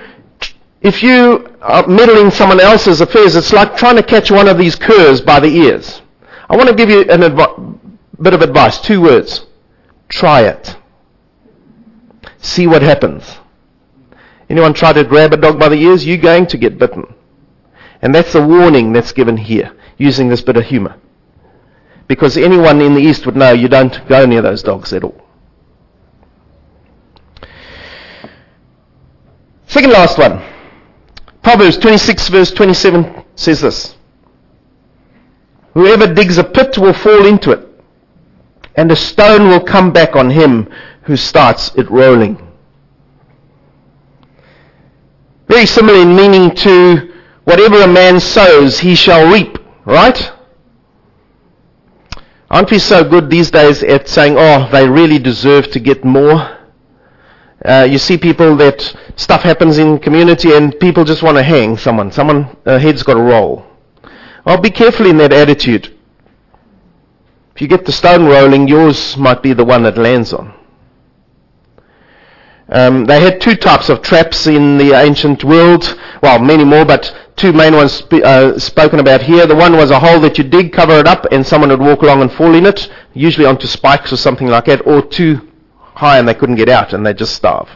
if 0.82 1.02
you 1.02 1.55
Uh, 1.68 1.84
meddling 1.88 2.30
someone 2.30 2.60
else's 2.60 3.02
affairs, 3.02 3.36
it's 3.36 3.52
like 3.52 3.76
trying 3.76 3.96
to 3.96 4.04
catch 4.04 4.30
one 4.30 4.48
of 4.48 4.56
these 4.56 4.76
curs 4.76 5.20
by 5.20 5.40
the 5.40 5.48
ears. 5.48 6.00
I 6.48 6.56
want 6.56 6.70
to 6.70 6.76
give 6.76 6.92
you 6.92 7.02
a 7.02 8.22
bit 8.22 8.36
of 8.36 8.42
advice. 8.44 8.80
Two 8.80 9.02
words. 9.02 9.48
Try 10.08 10.42
it. 10.42 10.78
See 12.38 12.68
what 12.68 12.84
happens. 12.84 13.40
Anyone 14.48 14.76
try 14.76 14.94
to 14.94 15.04
grab 15.04 15.34
a 15.34 15.38
dog 15.38 15.58
by 15.60 15.70
the 15.70 15.82
ears, 15.82 16.06
you're 16.06 16.18
going 16.18 16.46
to 16.48 16.58
get 16.60 16.78
bitten. 16.78 17.12
And 18.00 18.14
that's 18.14 18.34
the 18.34 18.46
warning 18.46 18.94
that's 18.94 19.12
given 19.12 19.36
here, 19.36 19.76
using 19.98 20.30
this 20.30 20.44
bit 20.44 20.58
of 20.58 20.66
humor. 20.66 20.96
Because 22.08 22.38
anyone 22.38 22.80
in 22.80 22.94
the 22.94 23.02
East 23.02 23.26
would 23.26 23.36
know 23.36 23.54
you 23.54 23.70
don't 23.70 24.08
go 24.08 24.28
near 24.28 24.44
those 24.44 24.62
dogs 24.62 24.94
at 24.94 25.04
all. 25.04 25.20
Second 29.66 29.94
last 29.94 30.20
one. 30.20 30.55
Proverbs 31.46 31.78
26 31.78 32.30
verse 32.30 32.52
27 32.54 33.24
says 33.36 33.62
this. 33.62 33.96
Whoever 35.76 36.12
digs 36.12 36.40
a 36.40 36.44
pit 36.44 36.76
will 36.80 36.92
fall 36.92 37.24
into 37.28 37.52
it, 37.52 37.60
and 38.74 38.92
a 38.92 38.96
stone 38.96 39.50
will 39.50 39.64
come 39.64 39.94
back 39.94 40.16
on 40.16 40.32
him 40.32 40.68
who 41.04 41.16
starts 41.16 41.70
it 41.76 41.88
rolling. 41.92 42.42
Very 45.48 45.68
similar 45.68 46.00
in 46.02 46.16
meaning 46.16 46.50
to 46.56 47.14
whatever 47.44 47.80
a 47.84 47.88
man 47.88 48.20
sows, 48.20 48.80
he 48.80 48.96
shall 48.96 49.32
reap, 49.32 49.60
right? 49.86 50.32
Aren't 52.50 52.72
we 52.72 52.80
so 52.80 53.08
good 53.08 53.30
these 53.30 53.52
days 53.52 53.84
at 53.84 54.10
saying, 54.10 54.34
oh, 54.36 54.68
they 54.72 54.90
really 54.90 55.20
deserve 55.20 55.70
to 55.74 55.80
get 55.80 56.04
more? 56.04 56.55
Uh, 57.66 57.88
you 57.90 57.98
see 57.98 58.16
people 58.16 58.56
that 58.58 58.96
stuff 59.16 59.42
happens 59.42 59.80
in 59.80 59.98
community 59.98 60.54
and 60.54 60.80
people 60.80 61.04
just 61.04 61.24
want 61.24 61.36
to 61.36 61.42
hang 61.42 61.76
someone. 61.78 62.12
Someone 62.12 62.56
uh, 62.66 62.78
head's 62.78 63.02
got 63.02 63.16
to 63.16 63.22
roll. 63.22 63.66
Well, 64.46 64.62
be 64.62 64.70
careful 64.70 65.08
in 65.08 65.18
that 65.18 65.34
attitude. 65.34 65.98
If 67.56 67.62
you 67.62 67.68
get 67.68 67.86
the 67.86 67.92
stone 67.92 68.26
rolling, 68.26 68.68
yours 68.68 69.18
might 69.18 69.42
be 69.42 69.54
the 69.54 69.66
one 69.66 69.82
that 69.84 69.98
lands 69.98 70.32
on. 70.32 70.54
Um, 72.70 73.06
they 73.06 73.20
had 73.20 73.42
two 73.42 73.56
types 73.56 73.90
of 73.90 74.02
traps 74.04 74.46
in 74.46 74.78
the 74.78 74.94
ancient 74.94 75.44
world. 75.44 75.98
Well, 76.22 76.38
many 76.40 76.66
more, 76.66 76.86
but 76.86 77.16
two 77.36 77.52
main 77.52 77.76
ones 77.76 77.94
sp- 77.98 78.22
uh, 78.24 78.60
spoken 78.60 79.00
about 79.00 79.22
here. 79.22 79.48
The 79.48 79.56
one 79.56 79.76
was 79.76 79.90
a 79.90 80.00
hole 80.00 80.20
that 80.20 80.38
you 80.38 80.44
dig, 80.44 80.72
cover 80.72 81.00
it 81.00 81.08
up, 81.08 81.26
and 81.32 81.46
someone 81.46 81.70
would 81.72 81.80
walk 81.80 82.04
along 82.04 82.22
and 82.22 82.32
fall 82.32 82.54
in 82.54 82.66
it, 82.68 82.92
usually 83.14 83.48
onto 83.48 83.66
spikes 83.66 84.14
or 84.14 84.18
something 84.18 84.48
like 84.48 84.66
that, 84.66 84.86
or 84.86 85.02
two 85.02 85.52
high 85.96 86.20
and 86.20 86.28
they 86.28 86.34
couldn't 86.34 86.56
get 86.56 86.70
out 86.70 86.94
and 86.94 87.06
they 87.06 87.14
just 87.14 87.36
starve. 87.36 87.70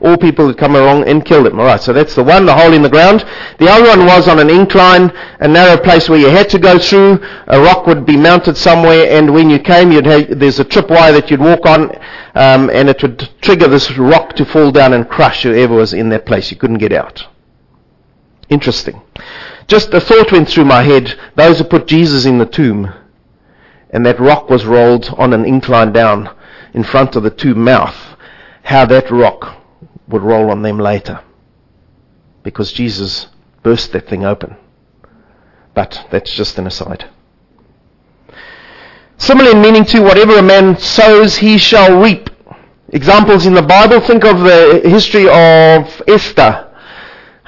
All 0.00 0.16
people 0.16 0.46
would 0.46 0.58
come 0.58 0.76
along 0.76 1.08
and 1.08 1.24
kill 1.24 1.42
them. 1.42 1.58
Alright, 1.58 1.80
so 1.80 1.92
that's 1.92 2.14
the 2.14 2.22
one, 2.22 2.46
the 2.46 2.54
hole 2.54 2.72
in 2.72 2.82
the 2.82 2.88
ground. 2.88 3.24
The 3.58 3.68
other 3.68 3.88
one 3.88 4.06
was 4.06 4.28
on 4.28 4.38
an 4.38 4.48
incline, 4.48 5.10
a 5.40 5.48
narrow 5.48 5.76
place 5.82 6.08
where 6.08 6.18
you 6.18 6.28
had 6.28 6.48
to 6.50 6.58
go 6.58 6.78
through. 6.78 7.18
A 7.48 7.60
rock 7.60 7.86
would 7.86 8.06
be 8.06 8.16
mounted 8.16 8.56
somewhere 8.56 9.10
and 9.10 9.34
when 9.34 9.50
you 9.50 9.58
came, 9.58 9.90
you'd 9.90 10.06
have, 10.06 10.38
there's 10.38 10.60
a 10.60 10.64
tripwire 10.64 11.12
that 11.12 11.30
you'd 11.30 11.40
walk 11.40 11.66
on 11.66 11.90
um, 12.36 12.70
and 12.70 12.88
it 12.88 13.02
would 13.02 13.28
trigger 13.40 13.66
this 13.66 13.90
rock 13.98 14.36
to 14.36 14.44
fall 14.44 14.70
down 14.70 14.92
and 14.92 15.08
crush 15.08 15.42
whoever 15.42 15.74
was 15.74 15.92
in 15.92 16.10
that 16.10 16.26
place. 16.26 16.52
You 16.52 16.56
couldn't 16.56 16.78
get 16.78 16.92
out. 16.92 17.26
Interesting. 18.48 19.02
Just 19.66 19.92
a 19.92 20.00
thought 20.00 20.30
went 20.30 20.48
through 20.48 20.64
my 20.64 20.82
head. 20.82 21.18
Those 21.34 21.58
who 21.58 21.64
put 21.64 21.88
Jesus 21.88 22.24
in 22.24 22.38
the 22.38 22.46
tomb 22.46 22.94
and 23.90 24.06
that 24.06 24.20
rock 24.20 24.48
was 24.48 24.64
rolled 24.64 25.12
on 25.16 25.32
an 25.32 25.44
incline 25.44 25.92
down 25.92 26.30
in 26.74 26.84
front 26.84 27.16
of 27.16 27.22
the 27.22 27.30
two 27.30 27.54
mouth, 27.54 27.96
how 28.62 28.86
that 28.86 29.10
rock 29.10 29.62
would 30.08 30.22
roll 30.22 30.50
on 30.50 30.62
them 30.62 30.78
later. 30.78 31.20
Because 32.42 32.72
Jesus 32.72 33.28
burst 33.62 33.92
that 33.92 34.08
thing 34.08 34.24
open. 34.24 34.56
But 35.74 36.06
that's 36.10 36.34
just 36.34 36.58
an 36.58 36.66
aside. 36.66 37.08
Similar 39.18 39.50
in 39.50 39.60
meaning 39.60 39.84
to 39.86 40.00
whatever 40.00 40.38
a 40.38 40.42
man 40.42 40.78
sows, 40.78 41.36
he 41.36 41.58
shall 41.58 42.00
reap. 42.00 42.30
Examples 42.90 43.46
in 43.46 43.52
the 43.52 43.62
Bible, 43.62 44.00
think 44.00 44.24
of 44.24 44.40
the 44.40 44.80
history 44.84 45.28
of 45.28 46.02
Esther, 46.08 46.72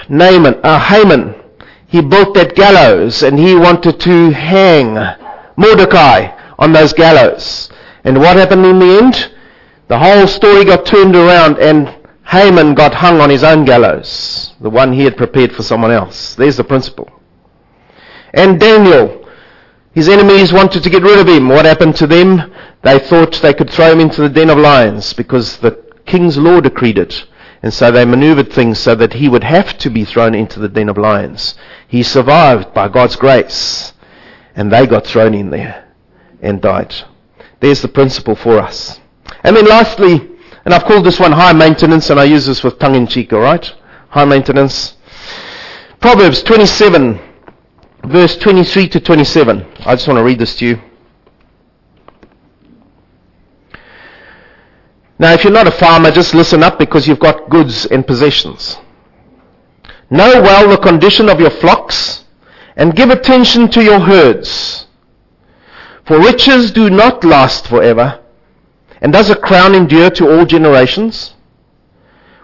Naaman, 0.08 0.60
uh, 0.62 0.78
Haman. 0.78 1.34
He 1.86 2.02
built 2.02 2.34
that 2.34 2.54
gallows 2.54 3.22
and 3.22 3.38
he 3.38 3.54
wanted 3.54 3.98
to 4.00 4.30
hang 4.30 4.94
Mordecai 5.56 6.36
on 6.58 6.72
those 6.72 6.92
gallows. 6.92 7.69
And 8.04 8.18
what 8.18 8.36
happened 8.36 8.64
in 8.64 8.78
the 8.78 8.98
end? 9.02 9.32
The 9.88 9.98
whole 9.98 10.26
story 10.26 10.64
got 10.64 10.86
turned 10.86 11.16
around 11.16 11.58
and 11.58 11.94
Haman 12.24 12.74
got 12.74 12.94
hung 12.94 13.20
on 13.20 13.28
his 13.28 13.42
own 13.42 13.64
gallows, 13.64 14.54
the 14.60 14.70
one 14.70 14.92
he 14.92 15.02
had 15.02 15.16
prepared 15.16 15.52
for 15.52 15.64
someone 15.64 15.90
else. 15.90 16.36
There's 16.36 16.58
the 16.58 16.64
principle. 16.64 17.10
And 18.32 18.60
Daniel, 18.60 19.28
his 19.92 20.08
enemies 20.08 20.52
wanted 20.52 20.84
to 20.84 20.90
get 20.90 21.02
rid 21.02 21.18
of 21.18 21.26
him. 21.26 21.48
What 21.48 21.64
happened 21.64 21.96
to 21.96 22.06
them? 22.06 22.54
They 22.82 23.00
thought 23.00 23.34
they 23.42 23.52
could 23.52 23.70
throw 23.70 23.90
him 23.90 23.98
into 23.98 24.22
the 24.22 24.28
den 24.28 24.48
of 24.48 24.58
lions 24.58 25.12
because 25.12 25.56
the 25.56 25.82
king's 26.06 26.38
law 26.38 26.60
decreed 26.60 26.98
it. 26.98 27.26
And 27.62 27.74
so 27.74 27.90
they 27.90 28.04
maneuvered 28.04 28.52
things 28.52 28.78
so 28.78 28.94
that 28.94 29.14
he 29.14 29.28
would 29.28 29.44
have 29.44 29.76
to 29.78 29.90
be 29.90 30.04
thrown 30.04 30.34
into 30.34 30.60
the 30.60 30.68
den 30.68 30.88
of 30.88 30.96
lions. 30.96 31.56
He 31.88 32.02
survived 32.02 32.72
by 32.72 32.88
God's 32.88 33.16
grace. 33.16 33.92
And 34.54 34.72
they 34.72 34.86
got 34.86 35.04
thrown 35.04 35.34
in 35.34 35.50
there 35.50 35.92
and 36.40 36.62
died. 36.62 36.94
There's 37.60 37.82
the 37.82 37.88
principle 37.88 38.34
for 38.34 38.58
us. 38.58 39.00
And 39.44 39.56
then 39.56 39.66
lastly, 39.66 40.30
and 40.64 40.74
I've 40.74 40.84
called 40.84 41.06
this 41.06 41.20
one 41.20 41.32
high 41.32 41.52
maintenance, 41.52 42.10
and 42.10 42.18
I 42.18 42.24
use 42.24 42.46
this 42.46 42.62
with 42.62 42.78
tongue 42.78 42.94
in 42.94 43.06
cheek, 43.06 43.32
alright? 43.32 43.72
High 44.08 44.24
maintenance. 44.24 44.96
Proverbs 46.00 46.42
27, 46.42 47.20
verse 48.04 48.36
23 48.36 48.88
to 48.88 49.00
27. 49.00 49.66
I 49.80 49.94
just 49.94 50.08
want 50.08 50.18
to 50.18 50.24
read 50.24 50.38
this 50.38 50.56
to 50.56 50.66
you. 50.66 50.82
Now, 55.18 55.34
if 55.34 55.44
you're 55.44 55.52
not 55.52 55.68
a 55.68 55.72
farmer, 55.72 56.10
just 56.10 56.34
listen 56.34 56.62
up 56.62 56.78
because 56.78 57.06
you've 57.06 57.18
got 57.18 57.50
goods 57.50 57.84
and 57.84 58.06
possessions. 58.06 58.78
Know 60.08 60.40
well 60.40 60.68
the 60.68 60.78
condition 60.78 61.28
of 61.28 61.38
your 61.38 61.50
flocks 61.50 62.24
and 62.74 62.96
give 62.96 63.10
attention 63.10 63.70
to 63.72 63.84
your 63.84 64.00
herds. 64.00 64.86
For 66.10 66.18
riches 66.18 66.72
do 66.72 66.90
not 66.90 67.22
last 67.22 67.68
forever. 67.68 68.18
And 69.00 69.12
does 69.12 69.30
a 69.30 69.36
crown 69.36 69.76
endure 69.76 70.10
to 70.10 70.28
all 70.28 70.44
generations? 70.44 71.34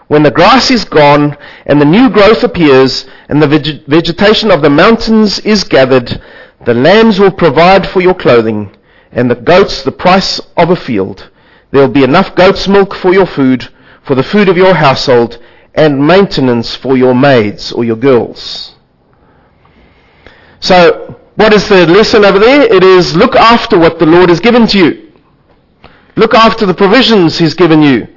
When 0.07 0.23
the 0.23 0.31
grass 0.31 0.71
is 0.71 0.85
gone 0.85 1.35
and 1.65 1.81
the 1.81 1.85
new 1.85 2.09
growth 2.09 2.45
appears 2.45 3.05
and 3.27 3.43
the 3.43 3.83
vegetation 3.85 4.51
of 4.51 4.61
the 4.61 4.69
mountains 4.69 5.39
is 5.39 5.65
gathered, 5.65 6.21
the 6.63 6.73
lambs 6.73 7.19
will 7.19 7.29
provide 7.29 7.85
for 7.85 7.99
your 7.99 8.13
clothing 8.13 8.73
and 9.11 9.29
the 9.29 9.35
goats 9.35 9.83
the 9.83 9.91
price 9.91 10.39
of 10.55 10.69
a 10.69 10.75
field. 10.77 11.29
There 11.71 11.81
will 11.81 11.93
be 11.93 12.05
enough 12.05 12.35
goat's 12.35 12.69
milk 12.69 12.95
for 12.95 13.11
your 13.11 13.25
food, 13.25 13.67
for 14.01 14.15
the 14.15 14.23
food 14.23 14.47
of 14.47 14.55
your 14.55 14.75
household, 14.75 15.43
and 15.75 16.07
maintenance 16.07 16.73
for 16.73 16.95
your 16.95 17.13
maids 17.13 17.73
or 17.73 17.83
your 17.83 17.97
girls. 17.97 18.77
So, 20.61 21.19
what 21.37 21.53
is 21.53 21.69
the 21.69 21.85
lesson 21.85 22.25
over 22.25 22.39
there? 22.39 22.63
It 22.63 22.83
is 22.83 23.15
look 23.15 23.35
after 23.35 23.77
what 23.77 23.99
the 23.99 24.07
Lord 24.07 24.29
has 24.29 24.39
given 24.39 24.65
to 24.67 24.77
you. 24.77 25.13
Look 26.15 26.33
after 26.33 26.65
the 26.65 26.73
provisions 26.73 27.37
He's 27.37 27.53
given 27.53 27.83
you. 27.83 28.07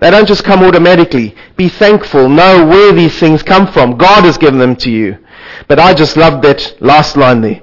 They 0.00 0.10
don't 0.10 0.26
just 0.26 0.42
come 0.42 0.64
automatically. 0.64 1.36
Be 1.56 1.68
thankful. 1.68 2.28
Know 2.28 2.66
where 2.66 2.92
these 2.92 3.16
things 3.18 3.44
come 3.44 3.68
from. 3.68 3.96
God 3.96 4.24
has 4.24 4.36
given 4.36 4.58
them 4.58 4.74
to 4.76 4.90
you. 4.90 5.18
But 5.68 5.78
I 5.78 5.94
just 5.94 6.16
love 6.16 6.42
that 6.42 6.76
last 6.80 7.16
line 7.16 7.42
there. 7.42 7.62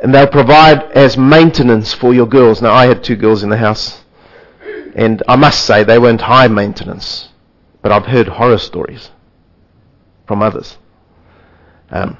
And 0.00 0.14
they'll 0.14 0.28
provide 0.28 0.92
as 0.92 1.18
maintenance 1.18 1.92
for 1.92 2.14
your 2.14 2.26
girls. 2.26 2.62
Now, 2.62 2.72
I 2.72 2.86
had 2.86 3.02
two 3.02 3.16
girls 3.16 3.42
in 3.42 3.50
the 3.50 3.56
house. 3.56 4.04
And 4.94 5.24
I 5.26 5.34
must 5.34 5.64
say, 5.64 5.82
they 5.82 5.98
weren't 5.98 6.20
high 6.20 6.46
maintenance. 6.46 7.30
But 7.82 7.90
I've 7.90 8.06
heard 8.06 8.28
horror 8.28 8.58
stories 8.58 9.10
from 10.28 10.40
others. 10.40 10.78
Um, 11.90 12.16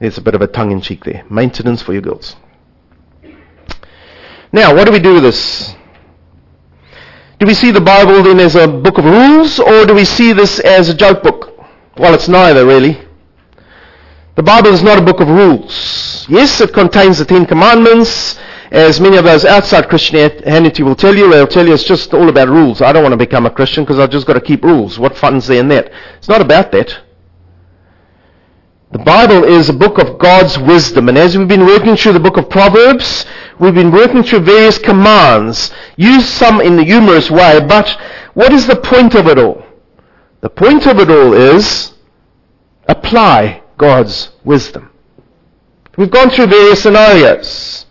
there's 0.00 0.18
a 0.18 0.22
bit 0.22 0.34
of 0.34 0.40
a 0.40 0.46
tongue 0.46 0.70
in 0.72 0.80
cheek 0.80 1.04
there. 1.04 1.24
Maintenance 1.30 1.82
for 1.82 1.92
your 1.92 2.02
girls. 2.02 2.36
Now, 4.52 4.74
what 4.74 4.86
do 4.86 4.92
we 4.92 4.98
do 4.98 5.14
with 5.14 5.22
this? 5.22 5.74
Do 7.38 7.46
we 7.46 7.54
see 7.54 7.70
the 7.70 7.80
Bible 7.80 8.22
then 8.22 8.40
as 8.40 8.56
a 8.56 8.66
book 8.66 8.98
of 8.98 9.04
rules, 9.04 9.60
or 9.60 9.86
do 9.86 9.94
we 9.94 10.04
see 10.04 10.32
this 10.32 10.58
as 10.60 10.88
a 10.88 10.94
joke 10.94 11.22
book? 11.22 11.54
Well, 11.96 12.14
it's 12.14 12.28
neither, 12.28 12.66
really. 12.66 13.00
The 14.34 14.42
Bible 14.42 14.70
is 14.70 14.82
not 14.82 14.98
a 14.98 15.02
book 15.02 15.20
of 15.20 15.28
rules. 15.28 16.26
Yes, 16.28 16.60
it 16.60 16.72
contains 16.72 17.18
the 17.18 17.24
Ten 17.24 17.46
Commandments, 17.46 18.38
as 18.70 19.00
many 19.00 19.16
of 19.16 19.24
those 19.24 19.44
outside 19.44 19.88
Christianity 19.88 20.82
will 20.82 20.94
tell 20.94 21.14
you, 21.14 21.30
they'll 21.30 21.46
tell 21.46 21.66
you 21.66 21.74
it's 21.74 21.82
just 21.82 22.14
all 22.14 22.28
about 22.28 22.48
rules. 22.48 22.80
I 22.80 22.92
don't 22.92 23.02
want 23.02 23.12
to 23.12 23.18
become 23.18 23.44
a 23.44 23.50
Christian 23.50 23.84
because 23.84 23.98
I've 23.98 24.10
just 24.10 24.26
got 24.26 24.34
to 24.34 24.40
keep 24.40 24.62
rules. 24.62 24.98
What 24.98 25.16
fun's 25.16 25.46
there 25.46 25.60
in 25.60 25.68
that? 25.68 25.90
It's 26.18 26.28
not 26.28 26.40
about 26.40 26.70
that. 26.72 27.00
The 28.92 28.98
Bible 28.98 29.44
is 29.44 29.68
a 29.68 29.72
book 29.72 29.98
of 29.98 30.18
God's 30.18 30.58
wisdom. 30.58 31.08
And 31.08 31.16
as 31.16 31.38
we've 31.38 31.46
been 31.46 31.64
working 31.64 31.94
through 31.94 32.14
the 32.14 32.20
book 32.20 32.36
of 32.36 32.50
Proverbs, 32.50 33.24
we've 33.60 33.74
been 33.74 33.92
working 33.92 34.24
through 34.24 34.40
various 34.40 34.78
commands. 34.78 35.70
Use 35.96 36.28
some 36.28 36.60
in 36.60 36.76
the 36.76 36.82
humorous 36.82 37.30
way, 37.30 37.60
but 37.60 37.88
what 38.34 38.52
is 38.52 38.66
the 38.66 38.74
point 38.74 39.14
of 39.14 39.28
it 39.28 39.38
all? 39.38 39.64
The 40.40 40.50
point 40.50 40.86
of 40.86 40.98
it 40.98 41.08
all 41.08 41.34
is 41.34 41.92
apply 42.88 43.62
God's 43.78 44.30
wisdom. 44.44 44.90
We've 45.96 46.10
gone 46.10 46.30
through 46.30 46.46
various 46.46 46.82
scenarios. 46.82 47.86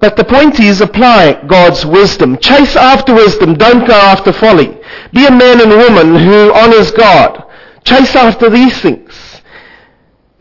But 0.00 0.16
the 0.16 0.24
point 0.24 0.58
is 0.58 0.80
apply 0.80 1.44
God's 1.46 1.86
wisdom. 1.86 2.38
Chase 2.38 2.74
after 2.74 3.14
wisdom. 3.14 3.54
Don't 3.54 3.86
go 3.86 3.94
after 3.94 4.32
folly. 4.32 4.78
Be 5.12 5.26
a 5.26 5.30
man 5.30 5.60
and 5.60 5.70
woman 5.70 6.16
who 6.16 6.52
honors 6.52 6.90
God. 6.90 7.44
Chase 7.84 8.16
after 8.16 8.50
these 8.50 8.80
things. 8.80 9.33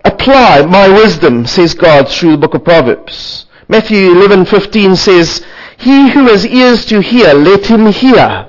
Apply 0.03 0.65
my 0.65 0.87
wisdom, 0.87 1.45
says 1.45 1.73
God 1.73 2.09
through 2.09 2.31
the 2.31 2.37
book 2.37 2.53
of 2.53 2.63
Proverbs. 2.63 3.45
Matthew 3.67 4.11
11:15 4.11 4.95
says, 4.95 5.41
"He 5.77 6.09
who 6.09 6.27
has 6.27 6.45
ears 6.45 6.85
to 6.85 6.99
hear, 7.01 7.33
let 7.33 7.65
him 7.67 7.87
hear." 7.87 8.47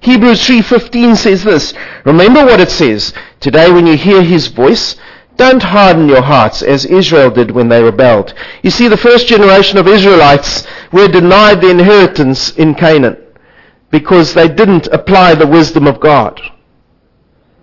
Hebrews 0.00 0.40
3:15 0.46 1.16
says 1.16 1.44
this, 1.44 1.74
"Remember 2.04 2.44
what 2.44 2.60
it 2.60 2.70
says, 2.70 3.12
today 3.40 3.70
when 3.70 3.86
you 3.86 3.96
hear 3.96 4.22
his 4.22 4.46
voice, 4.46 4.96
don't 5.36 5.62
harden 5.62 6.08
your 6.08 6.22
hearts 6.22 6.62
as 6.62 6.84
Israel 6.84 7.30
did 7.30 7.50
when 7.50 7.68
they 7.68 7.82
rebelled. 7.82 8.34
You 8.62 8.70
see, 8.70 8.88
the 8.88 8.96
first 8.96 9.26
generation 9.26 9.78
of 9.78 9.88
Israelites 9.88 10.64
were 10.92 11.08
denied 11.08 11.60
the 11.60 11.70
inheritance 11.70 12.50
in 12.50 12.74
Canaan 12.74 13.16
because 13.90 14.34
they 14.34 14.48
didn't 14.48 14.86
apply 14.88 15.34
the 15.34 15.46
wisdom 15.46 15.86
of 15.86 15.98
God. 15.98 16.40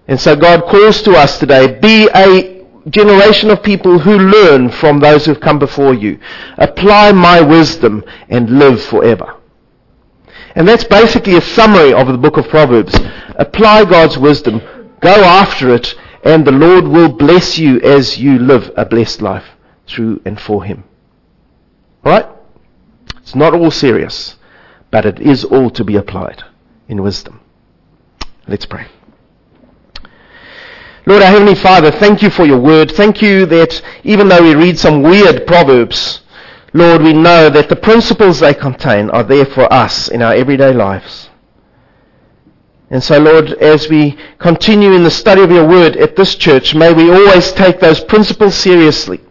And 0.08 0.20
so 0.20 0.36
God 0.36 0.64
calls 0.66 1.02
to 1.04 1.12
us 1.14 1.38
today, 1.38 1.80
be 1.80 2.10
a 2.16 2.66
generation 2.90 3.50
of 3.50 3.62
people 3.62 4.00
who 4.00 4.18
learn 4.18 4.70
from 4.70 5.00
those 5.00 5.26
who've 5.26 5.40
come 5.40 5.60
before 5.60 5.94
you. 5.94 6.20
Apply 6.58 7.12
my 7.12 7.42
wisdom 7.42 8.04
and 8.30 8.58
live 8.58 8.82
forever. 8.82 9.36
And 10.56 10.68
that's 10.68 10.86
basically 10.86 11.36
a 11.36 11.42
summary 11.42 11.94
of 11.94 12.08
the 12.08 12.18
book 12.18 12.38
of 12.38 12.48
Proverbs. 12.48 12.98
Apply 13.36 13.86
God's 13.86 14.18
wisdom, 14.18 14.62
go 15.02 15.12
after 15.12 15.74
it, 15.74 15.94
and 16.24 16.46
the 16.46 16.52
Lord 16.52 16.88
will 16.88 17.10
bless 17.10 17.58
you 17.58 17.80
as 17.82 18.18
you 18.18 18.40
live 18.40 18.72
a 18.76 18.86
blessed 18.86 19.22
life 19.22 19.46
through 19.86 20.22
and 20.26 20.40
for 20.40 20.64
Him. 20.64 20.84
Alright? 22.06 22.28
It's 23.18 23.36
not 23.36 23.54
all 23.54 23.72
serious, 23.72 24.36
but 24.90 25.06
it 25.06 25.20
is 25.20 25.44
all 25.44 25.70
to 25.72 25.84
be 25.84 25.96
applied 25.96 26.44
in 26.88 27.04
wisdom. 27.04 27.42
Let's 28.48 28.66
pray. 28.66 28.88
Lord, 31.08 31.24
our 31.24 31.30
Heavenly 31.30 31.56
Father, 31.56 31.90
thank 31.90 32.22
you 32.22 32.30
for 32.30 32.46
your 32.46 32.60
word. 32.60 32.92
Thank 32.92 33.22
you 33.22 33.46
that 33.46 33.82
even 34.04 34.28
though 34.28 34.44
we 34.44 34.56
read 34.56 34.78
some 34.78 35.02
weird 35.02 35.48
proverbs, 35.48 36.20
Lord, 36.74 37.02
we 37.02 37.14
know 37.14 37.50
that 37.50 37.70
the 37.70 37.78
principles 37.78 38.42
they 38.42 38.54
contain 38.54 39.10
are 39.12 39.24
there 39.24 39.46
for 39.46 39.72
us 39.72 40.10
in 40.10 40.22
our 40.22 40.34
everyday 40.34 40.74
lives. 40.74 41.30
And 42.90 43.02
so, 43.02 43.20
Lord, 43.20 43.54
as 43.54 43.88
we 43.88 44.18
continue 44.38 44.92
in 44.92 45.06
the 45.06 45.10
study 45.10 45.42
of 45.42 45.50
your 45.50 45.66
word 45.66 45.96
at 45.96 46.18
this 46.18 46.36
church, 46.36 46.76
may 46.76 46.92
we 46.92 47.10
always 47.10 47.54
take 47.54 47.80
those 47.80 48.02
principles 48.04 48.56
seriously. 48.56 49.22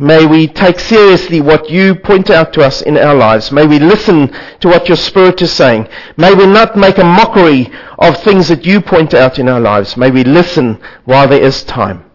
May 0.00 0.24
we 0.24 0.46
take 0.46 0.78
seriously 0.78 1.42
what 1.42 1.68
you 1.68 1.94
point 1.94 2.30
out 2.30 2.54
to 2.54 2.62
us 2.62 2.80
in 2.80 2.96
our 2.96 3.14
lives. 3.14 3.52
May 3.52 3.66
we 3.66 3.78
listen 3.78 4.28
to 4.60 4.68
what 4.68 4.88
your 4.88 4.96
Spirit 4.96 5.42
is 5.42 5.52
saying. 5.52 5.88
May 6.16 6.32
we 6.32 6.46
not 6.46 6.74
make 6.74 6.96
a 6.96 7.04
mockery 7.04 7.70
of 7.98 8.16
things 8.16 8.48
that 8.48 8.64
you 8.64 8.80
point 8.80 9.12
out 9.12 9.38
in 9.38 9.46
our 9.46 9.60
lives. 9.60 9.98
May 9.98 10.10
we 10.10 10.24
listen 10.24 10.80
while 11.04 11.28
there 11.28 11.42
is 11.42 11.64
time. 11.64 12.10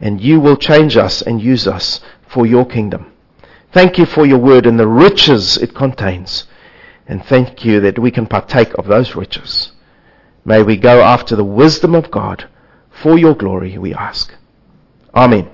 And 0.00 0.18
you 0.18 0.40
will 0.40 0.56
change 0.56 0.96
us 0.96 1.20
and 1.20 1.42
use 1.42 1.66
us 1.66 2.00
for 2.26 2.46
your 2.46 2.64
kingdom. 2.64 3.12
Thank 3.70 3.98
you 3.98 4.06
for 4.06 4.24
your 4.24 4.38
word 4.38 4.64
and 4.64 4.80
the 4.80 4.88
riches 4.88 5.58
it 5.58 5.74
contains. 5.74 6.46
And 7.06 7.22
thank 7.22 7.66
you 7.66 7.80
that 7.80 7.98
we 7.98 8.10
can 8.10 8.26
partake 8.26 8.72
of 8.78 8.86
those 8.86 9.14
riches. 9.14 9.72
May 10.46 10.62
we 10.62 10.78
go 10.78 11.02
after 11.02 11.36
the 11.36 11.44
wisdom 11.44 11.94
of 11.94 12.10
God 12.10 12.48
for 12.88 13.18
your 13.18 13.34
glory, 13.34 13.76
we 13.76 13.92
ask. 13.92 14.32
Amen. 15.14 15.50